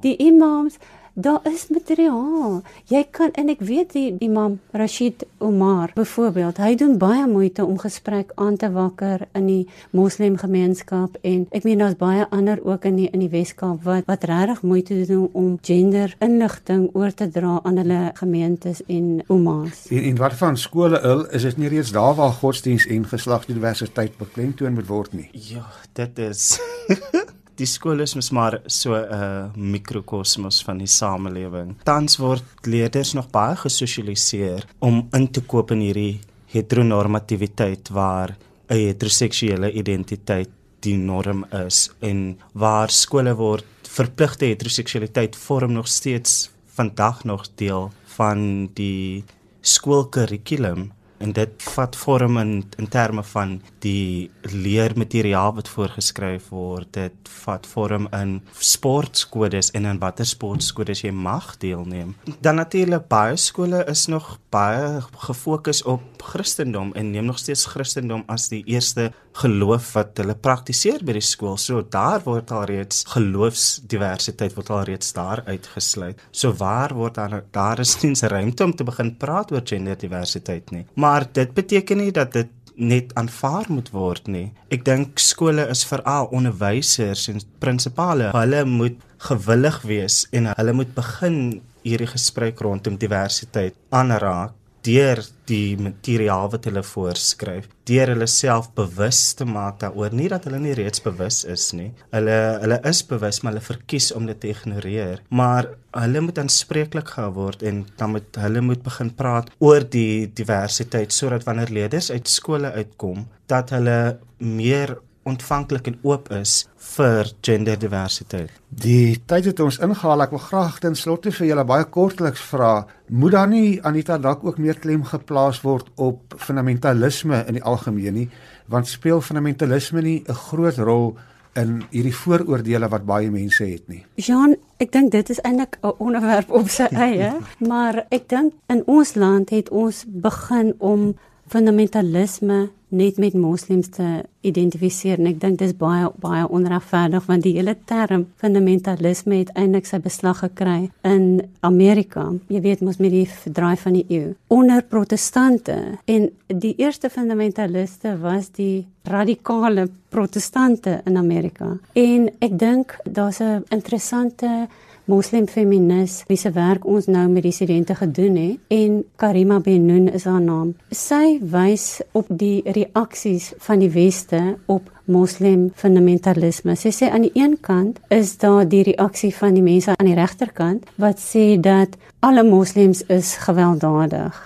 die 0.03 0.15
imams 0.17 0.79
Daar 1.19 1.39
is 1.43 1.65
materiaal. 1.67 2.61
Jy 2.87 3.01
kan 3.11 3.33
en 3.35 3.49
ek 3.51 3.59
weet 3.67 3.91
die 3.91 4.13
Imam 4.23 4.53
Rashid 4.71 5.25
Omar 5.43 5.91
byvoorbeeld, 5.97 6.61
hy 6.63 6.77
doen 6.79 6.93
baie 7.01 7.25
moeite 7.27 7.65
om 7.65 7.75
gesprek 7.81 8.31
aan 8.39 8.55
te 8.55 8.69
wakker 8.71 9.25
in 9.35 9.49
die 9.49 9.65
moslemgemeenskap 9.91 11.17
en 11.27 11.41
ek 11.51 11.65
meen 11.67 11.83
daar's 11.83 11.97
baie 11.99 12.23
ander 12.31 12.61
ook 12.63 12.87
in 12.87 13.01
die 13.01 13.09
in 13.11 13.25
die 13.25 13.31
Weskaap 13.33 13.83
wat 13.83 14.07
wat 14.07 14.23
regtig 14.31 14.61
moeite 14.63 15.01
doen 15.09 15.27
om 15.33 15.57
gender 15.59 16.13
inligting 16.23 16.87
oor 16.95 17.11
te 17.11 17.27
dra 17.27 17.57
aan 17.67 17.81
hulle 17.83 17.99
gemeentes 18.21 18.79
en 18.87 19.19
oumas. 19.27 19.89
En, 19.91 20.05
en 20.13 20.21
wat 20.23 20.37
van 20.39 20.55
skole 20.57 21.01
il 21.03 21.25
is 21.35 21.49
dit 21.49 21.59
nie 21.59 21.73
reeds 21.75 21.91
daar 21.91 22.15
waar 22.15 22.37
godsdiens 22.39 22.87
en 22.87 23.03
geslagsdiversiteit 23.11 24.15
beklemtoon 24.21 24.79
moet 24.79 24.87
word 24.87 25.19
nie? 25.19 25.27
Ja, 25.51 25.67
dit 25.99 26.23
is 26.29 26.55
die 27.59 27.67
skool 27.67 27.99
is 28.03 28.15
mos 28.15 28.31
maar 28.35 28.61
so 28.67 28.95
'n 28.95 29.07
uh, 29.13 29.49
mikrokosmos 29.55 30.63
van 30.63 30.77
die 30.77 30.87
samelewing. 30.87 31.75
Tans 31.83 32.17
word 32.17 32.43
leerders 32.63 33.13
nog 33.13 33.29
baie 33.29 33.55
gesosialiseer 33.55 34.65
om 34.79 35.07
in 35.11 35.27
te 35.31 35.41
koop 35.41 35.71
in 35.71 35.81
hierdie 35.81 36.19
heteronormativiteit 36.53 37.89
waar 37.89 38.37
'n 38.69 38.75
heteroseksuele 38.75 39.71
identiteit 39.71 40.49
die 40.79 40.97
norm 40.97 41.45
is 41.67 41.89
en 41.99 42.39
waar 42.53 42.89
skole 42.89 43.33
word 43.35 43.65
verpligte 43.83 44.45
heteroseksualiteit 44.45 45.35
vorm 45.35 45.73
nog 45.73 45.87
steeds 45.87 46.49
vandag 46.75 47.23
nog 47.23 47.47
deel 47.55 47.91
van 48.15 48.69
die 48.73 49.23
skoolkurrikulum 49.61 50.91
en 51.19 51.33
dit 51.35 51.67
vat 51.75 51.95
vorm 51.95 52.37
in 52.41 52.53
in 52.77 52.87
terme 52.87 53.23
van 53.33 53.57
die 53.83 54.29
leermateriaal 54.41 55.53
wat 55.59 55.71
voorgeskryf 55.71 56.49
word 56.55 56.93
dit 56.97 57.31
vat 57.43 57.67
vorm 57.67 58.07
in 58.15 58.39
sportskodes 58.59 59.71
en 59.77 59.85
in 59.85 60.01
watter 60.03 60.27
sportskodes 60.27 61.03
jy 61.05 61.11
mag 61.11 61.55
deelneem 61.63 62.15
dan 62.39 62.61
natuurlik 62.61 63.07
baie 63.11 63.37
skole 63.37 63.83
is 63.91 64.07
nog 64.07 64.37
baie 64.49 65.01
gefokus 65.27 65.83
op 65.83 66.23
Christendom 66.31 66.91
en 66.93 67.11
neem 67.11 67.25
nog 67.25 67.39
steeds 67.39 67.65
Christendom 67.65 68.23
as 68.27 68.49
die 68.51 68.63
eerste 68.67 69.11
geloof 69.39 69.93
wat 69.95 70.19
hulle 70.19 70.35
praktiseer 70.35 71.03
by 71.05 71.15
die 71.15 71.23
skool. 71.23 71.55
So 71.61 71.83
daar 71.93 72.23
word 72.25 72.51
al 72.55 72.65
reeds 72.69 73.03
geloofsdiversiteit 73.13 74.55
word 74.57 74.71
al 74.73 74.83
reeds 74.89 75.13
daar 75.15 75.43
uitgesluit. 75.47 76.19
So 76.31 76.51
waar 76.59 76.93
word 76.97 77.19
dan 77.19 77.39
daar 77.55 77.79
is 77.79 77.95
nie 78.03 78.13
ruimte 78.19 78.65
om 78.65 78.75
te 78.75 78.83
begin 78.87 79.13
praat 79.21 79.53
oor 79.53 79.63
genderdiversiteit 79.65 80.71
nie. 80.75 80.85
Maar 80.95 81.08
dit 81.33 81.53
beteken 81.53 81.97
nie 82.03 82.11
dat 82.15 82.33
dit 82.33 82.49
net 82.79 83.11
aanvaar 83.19 83.67
moet 83.67 83.89
word 83.91 84.27
nie. 84.31 84.45
Ek 84.71 84.85
dink 84.87 85.19
skole 85.19 85.65
is 85.71 85.83
veral 85.89 86.29
onderwysers 86.35 87.27
en 87.31 87.41
prinsipale. 87.59 88.31
Hulle 88.35 88.63
moet 88.65 89.01
gewillig 89.29 89.81
wees 89.89 90.21
en 90.31 90.47
hulle 90.53 90.75
moet 90.77 90.93
begin 90.95 91.59
hierdie 91.83 92.07
gesprek 92.11 92.61
rondom 92.63 92.95
diversiteit 92.99 93.75
aanraak 93.95 94.55
deur 94.85 95.21
die 95.49 95.77
materiaal 95.79 96.49
wat 96.53 96.67
hulle 96.69 96.83
voorskryf, 96.85 97.67
deur 97.89 98.11
hulle 98.13 98.27
self 98.29 98.69
bewus 98.77 99.19
te 99.37 99.47
maak 99.49 99.79
daaroor, 99.81 100.13
nie 100.15 100.29
dat 100.31 100.45
hulle 100.47 100.59
nie 100.61 100.75
reeds 100.77 101.01
bewus 101.03 101.41
is 101.49 101.69
nie. 101.77 101.89
Hulle 102.13 102.37
hulle 102.63 102.79
is 102.89 103.01
bewus, 103.09 103.41
maar 103.41 103.55
hulle 103.55 103.65
verkies 103.65 104.11
om 104.15 104.29
dit 104.29 104.39
te 104.39 104.51
ignoreer. 104.53 105.23
Maar 105.33 105.71
hulle 105.97 106.23
moet 106.23 106.39
aanspreeklik 106.43 107.15
gehou 107.15 107.31
word 107.39 107.65
en 107.65 107.83
dan 107.97 108.13
moet 108.15 108.39
hulle 108.43 108.63
moet 108.65 108.85
begin 108.85 109.11
praat 109.17 109.49
oor 109.57 109.85
die 109.97 110.29
diversiteit 110.37 111.15
sodat 111.15 111.47
wanneer 111.47 111.73
leerders 111.73 112.11
uit 112.13 112.29
skole 112.29 112.71
uitkom, 112.77 113.25
dat 113.49 113.73
hulle 113.73 114.19
meer 114.37 114.99
ontvanklik 115.27 115.87
en 115.87 115.97
oop 116.01 116.29
is 116.31 116.67
vir 116.95 117.29
genderdiversiteit. 117.45 118.51
Die 118.69 119.19
tyd 119.29 119.49
het 119.51 119.59
ons 119.63 119.79
ingehaal. 119.83 120.23
Ek 120.25 120.35
wil 120.35 120.43
graag 120.43 120.79
ten 120.83 120.95
slotte 120.95 121.33
vir 121.35 121.49
julle 121.51 121.65
baie 121.67 121.87
kortliks 121.91 122.43
vra, 122.51 122.85
moet 123.09 123.35
daar 123.35 123.49
nie 123.51 123.79
Anita 123.83 124.17
dalk 124.17 124.45
ook 124.45 124.61
meer 124.61 124.79
klem 124.79 125.03
geplaas 125.03 125.61
word 125.65 125.89
op 125.95 126.37
fundamentalisme 126.37 127.43
in 127.47 127.59
die 127.59 127.65
algemeen 127.65 128.13
nie, 128.13 128.29
want 128.69 128.87
speel 128.87 129.21
fundamentalisme 129.21 130.01
nie 130.01 130.23
'n 130.27 130.33
groot 130.33 130.77
rol 130.77 131.17
in 131.57 131.79
hierdie 131.91 132.15
vooroordeele 132.15 132.87
wat 132.91 133.05
baie 133.05 133.29
mense 133.31 133.63
het 133.65 133.87
nie. 133.87 134.03
Jean, 134.15 134.55
ek 134.77 134.91
dink 134.91 135.11
dit 135.11 135.29
is 135.29 135.41
eintlik 135.41 135.77
'n 135.81 135.93
onderwerp 135.97 136.51
op 136.51 136.69
sy 136.69 136.87
eie, 136.91 137.33
maar 137.71 138.05
ek 138.09 138.29
dink 138.29 138.53
in 138.67 138.83
ons 138.85 139.15
land 139.15 139.49
het 139.49 139.69
ons 139.69 140.05
begin 140.07 140.73
om 140.77 141.15
fundamentalisme 141.49 142.69
net 142.89 143.17
met 143.17 143.33
moslems 143.33 143.89
te 143.93 144.07
identifiseer 144.41 145.19
en 145.19 145.29
ek 145.29 145.37
dink 145.41 145.59
dis 145.61 145.75
baie 145.77 146.07
baie 146.21 146.45
onregverdig 146.49 147.25
want 147.29 147.45
die 147.45 147.53
hele 147.57 147.75
term 147.89 148.25
fundamentalisme 148.41 149.41
het 149.43 149.51
eintlik 149.53 149.85
sy 149.85 149.99
beslag 150.01 150.41
gekry 150.41 150.89
in 151.05 151.43
Amerika. 151.65 152.25
Jy 152.49 152.63
weet 152.65 152.81
mos 152.85 152.97
met 152.97 153.13
die 153.13 153.25
verdraai 153.29 153.77
van 153.83 153.99
die 153.99 154.05
eeu 154.09 154.33
onder 154.47 154.81
protestante 154.81 155.77
en 156.09 156.29
die 156.47 156.73
eerste 156.81 157.11
fundamentaliste 157.13 158.15
was 158.23 158.49
die 158.57 158.87
radikale 159.09 159.87
protestante 160.09 160.99
in 161.05 161.17
Amerika. 161.17 161.75
En 161.93 162.29
ek 162.41 162.57
dink 162.57 162.97
daar's 163.05 163.41
'n 163.41 163.65
interessante 163.69 164.67
moslim 165.09 165.47
feminis 165.49 166.23
wie 166.29 166.37
se 166.37 166.51
werk 166.53 166.85
ons 166.85 167.07
nou 167.09 167.25
met 167.31 167.43
die 167.47 167.53
studente 167.55 167.95
gedoen 167.97 168.35
het 168.37 168.75
en 168.75 168.99
Karima 169.17 169.59
Benoon 169.59 170.07
is 170.13 170.27
haar 170.29 170.41
naam. 170.41 170.75
Sy 170.93 171.39
wys 171.41 172.01
op 172.13 172.29
die 172.29 172.61
reaksies 172.65 173.51
van 173.65 173.81
die 173.81 173.89
weste 173.93 174.41
op 174.69 174.91
moslim 175.09 175.69
fundamentalisme. 175.75 176.75
Sy 176.77 176.93
sê 176.93 177.09
aan 177.09 177.25
die 177.25 177.33
een 177.33 177.57
kant 177.65 177.97
is 178.13 178.35
daar 178.37 178.67
die 178.69 178.83
reaksie 178.91 179.33
van 179.35 179.57
die 179.57 179.65
mense 179.65 179.95
aan 179.95 180.11
die 180.11 180.17
regterkant 180.19 180.85
wat 181.01 181.17
sê 181.23 181.55
dat 181.57 181.97
alle 182.21 182.45
moslems 182.45 183.01
is 183.09 183.33
gewelddadig. 183.47 184.37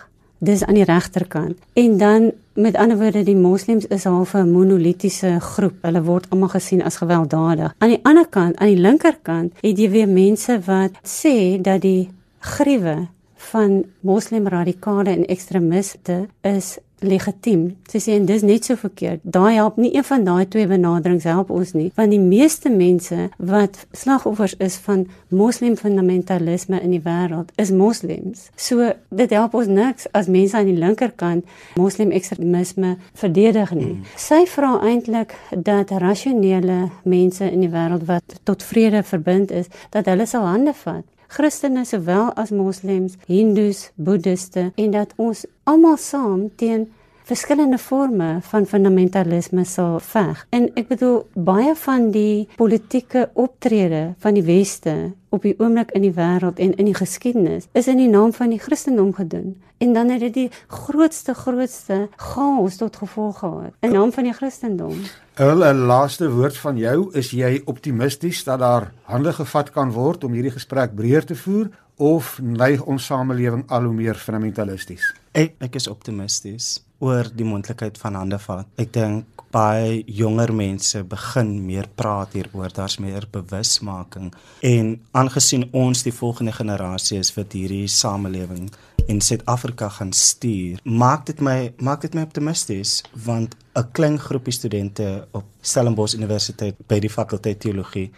Dis 0.43 0.63
aan 0.63 0.75
die 0.75 0.87
regterkant. 0.87 1.57
En 1.79 1.97
dan 1.97 2.31
Met 2.53 2.75
ander 2.75 2.97
woorde, 2.97 3.23
die 3.25 3.35
moslems 3.35 3.87
is 3.87 4.03
half 4.03 4.33
'n 4.33 4.51
monolitiese 4.51 5.39
groep. 5.39 5.73
Hulle 5.81 6.03
word 6.03 6.25
almal 6.29 6.49
gesien 6.49 6.83
as 6.83 6.95
gewelddadig. 6.95 7.73
Aan 7.77 7.89
die 7.89 7.99
ander 8.03 8.27
kant, 8.27 8.57
aan 8.57 8.67
die 8.67 8.77
linkerkant, 8.77 9.53
het 9.61 9.77
jy 9.77 9.89
weer 9.89 10.07
mense 10.07 10.59
wat 10.65 10.91
sê 11.01 11.61
dat 11.61 11.81
die 11.81 12.09
gruwe 12.39 13.07
van 13.35 13.83
moslim 13.99 14.47
radikale 14.47 15.09
en 15.09 15.25
ekstremiste 15.25 16.27
is 16.41 16.77
legitiem. 17.03 17.65
Sy 17.91 18.01
sê 18.03 18.15
en 18.17 18.27
dis 18.27 18.43
net 18.45 18.67
so 18.67 18.77
verkeerd. 18.79 19.21
Daai 19.23 19.55
help 19.57 19.77
nie 19.81 19.91
een 19.95 20.05
van 20.07 20.25
daai 20.27 20.45
twee 20.49 20.67
benaderings 20.69 21.27
help 21.29 21.51
ons 21.53 21.73
nie, 21.77 21.89
want 21.97 22.13
die 22.13 22.21
meeste 22.21 22.71
mense 22.73 23.29
wat 23.37 23.79
slagoffers 23.91 24.55
is 24.63 24.77
van 24.85 25.05
moslim 25.29 25.75
fundamentalisme 25.79 26.79
in 26.81 26.95
die 26.95 27.03
wêreld 27.03 27.53
is 27.61 27.71
moslems. 27.71 28.47
So 28.55 28.91
dit 29.09 29.35
help 29.35 29.55
ons 29.59 29.71
niks 29.71 30.09
as 30.11 30.31
mense 30.31 30.57
aan 30.57 30.69
die 30.71 30.77
linkerkant 30.79 31.47
moslim 31.79 32.13
ekstremisme 32.15 32.95
verdedig 33.19 33.73
nie. 33.77 33.93
Mm. 33.93 34.11
Sy 34.19 34.43
vra 34.49 34.75
eintlik 34.83 35.35
dat 35.51 35.93
rasionele 36.03 36.89
mense 37.03 37.47
in 37.49 37.65
die 37.65 37.71
wêreld 37.73 38.07
wat 38.09 38.39
tot 38.43 38.63
vrede 38.63 39.03
verbind 39.03 39.51
is, 39.51 39.71
dat 39.91 40.07
hulle 40.09 40.27
sal 40.29 40.47
hande 40.49 40.75
vat 40.83 41.03
Christene 41.33 41.81
sowel 41.85 42.29
as 42.37 42.51
moslems, 42.53 43.15
hindus, 43.25 43.87
boeddiste 43.95 44.67
en 44.77 44.91
dat 44.93 45.15
ons 45.17 45.47
almal 45.63 45.97
saam 45.97 46.49
teen 46.55 46.89
verskillende 47.23 47.77
forme 47.77 48.39
van 48.41 48.65
fundamentalisme 48.65 49.63
sal 49.65 49.99
veg. 50.03 50.45
En 50.51 50.67
ek 50.79 50.89
bedoel 50.91 51.21
baie 51.33 51.75
van 51.85 52.09
die 52.11 52.47
politieke 52.59 53.29
optrede 53.39 54.13
van 54.23 54.35
die 54.35 54.43
weste 54.43 55.13
op 55.33 55.45
die 55.47 55.55
oomblik 55.57 55.93
in 55.95 56.03
die 56.03 56.13
wêreld 56.13 56.59
en 56.61 56.75
in 56.75 56.89
die 56.91 56.97
geskiedenis 56.97 57.69
is 57.71 57.87
in 57.87 58.01
die 58.01 58.09
naam 58.11 58.33
van 58.35 58.51
die 58.51 58.59
Christendom 58.59 59.13
gedoen. 59.15 59.55
En 59.83 59.95
dan 59.95 60.11
het 60.13 60.19
dit 60.23 60.33
die 60.33 60.49
grootste 60.67 61.33
grootste 61.33 62.07
chaos 62.15 62.77
tot 62.79 62.99
gevolg 62.99 63.39
gehad 63.39 63.73
in 63.81 63.95
naam 63.95 64.11
van 64.11 64.27
die 64.27 64.35
Christendom. 64.35 64.99
'n 65.39 65.87
Laaste 65.87 66.29
woord 66.31 66.57
van 66.57 66.77
jou, 66.77 67.09
is 67.13 67.31
jy 67.31 67.61
optimisties 67.65 68.43
dat 68.43 68.59
daar 68.59 68.91
hande 69.03 69.33
gevat 69.33 69.71
kan 69.71 69.91
word 69.91 70.23
om 70.23 70.33
hierdie 70.33 70.53
gesprek 70.53 70.95
breër 70.95 71.25
te 71.25 71.35
voer 71.35 71.69
of 71.97 72.39
neig 72.41 72.83
ons 72.83 73.05
samelewing 73.05 73.63
al 73.67 73.83
hoe 73.83 73.93
meer 73.93 74.15
fundamentalisties? 74.15 75.22
Ek 75.33 75.55
ek 75.65 75.79
is 75.79 75.89
optimisties 75.89 76.83
oor 77.01 77.25
die 77.33 77.45
moontlikheid 77.47 77.97
van 77.97 78.15
hande 78.19 78.37
vat. 78.39 78.67
Ek 78.77 78.91
dink 78.93 79.41
baie 79.53 80.03
jonger 80.05 80.53
mense 80.53 81.01
begin 81.09 81.55
meer 81.65 81.87
praat 81.97 82.35
hieroor, 82.37 82.69
daar's 82.73 82.99
meer 83.01 83.25
bewusmaking 83.33 84.29
en 84.69 84.91
aangesien 85.17 85.65
ons 85.73 86.05
die 86.05 86.13
volgende 86.13 86.53
generasie 86.53 87.17
is 87.17 87.33
wat 87.37 87.53
hierdie 87.57 87.89
samelewing 87.89 88.69
in 89.09 89.21
Suid-Afrika 89.21 89.89
gaan 89.97 90.13
stuur, 90.15 90.79
maak 90.85 91.25
dit 91.27 91.41
my 91.41 91.73
maak 91.81 92.05
dit 92.05 92.13
my 92.13 92.23
optimisties 92.29 93.01
want 93.25 93.57
'n 93.75 93.89
klein 93.91 94.19
groepie 94.19 94.53
studente 94.53 95.27
op 95.33 95.45
Stellenbosch 95.61 96.15
Universiteit 96.15 96.77
by 96.87 96.99
die 96.99 97.09
fakulteit 97.09 97.59
teologie 97.59 98.11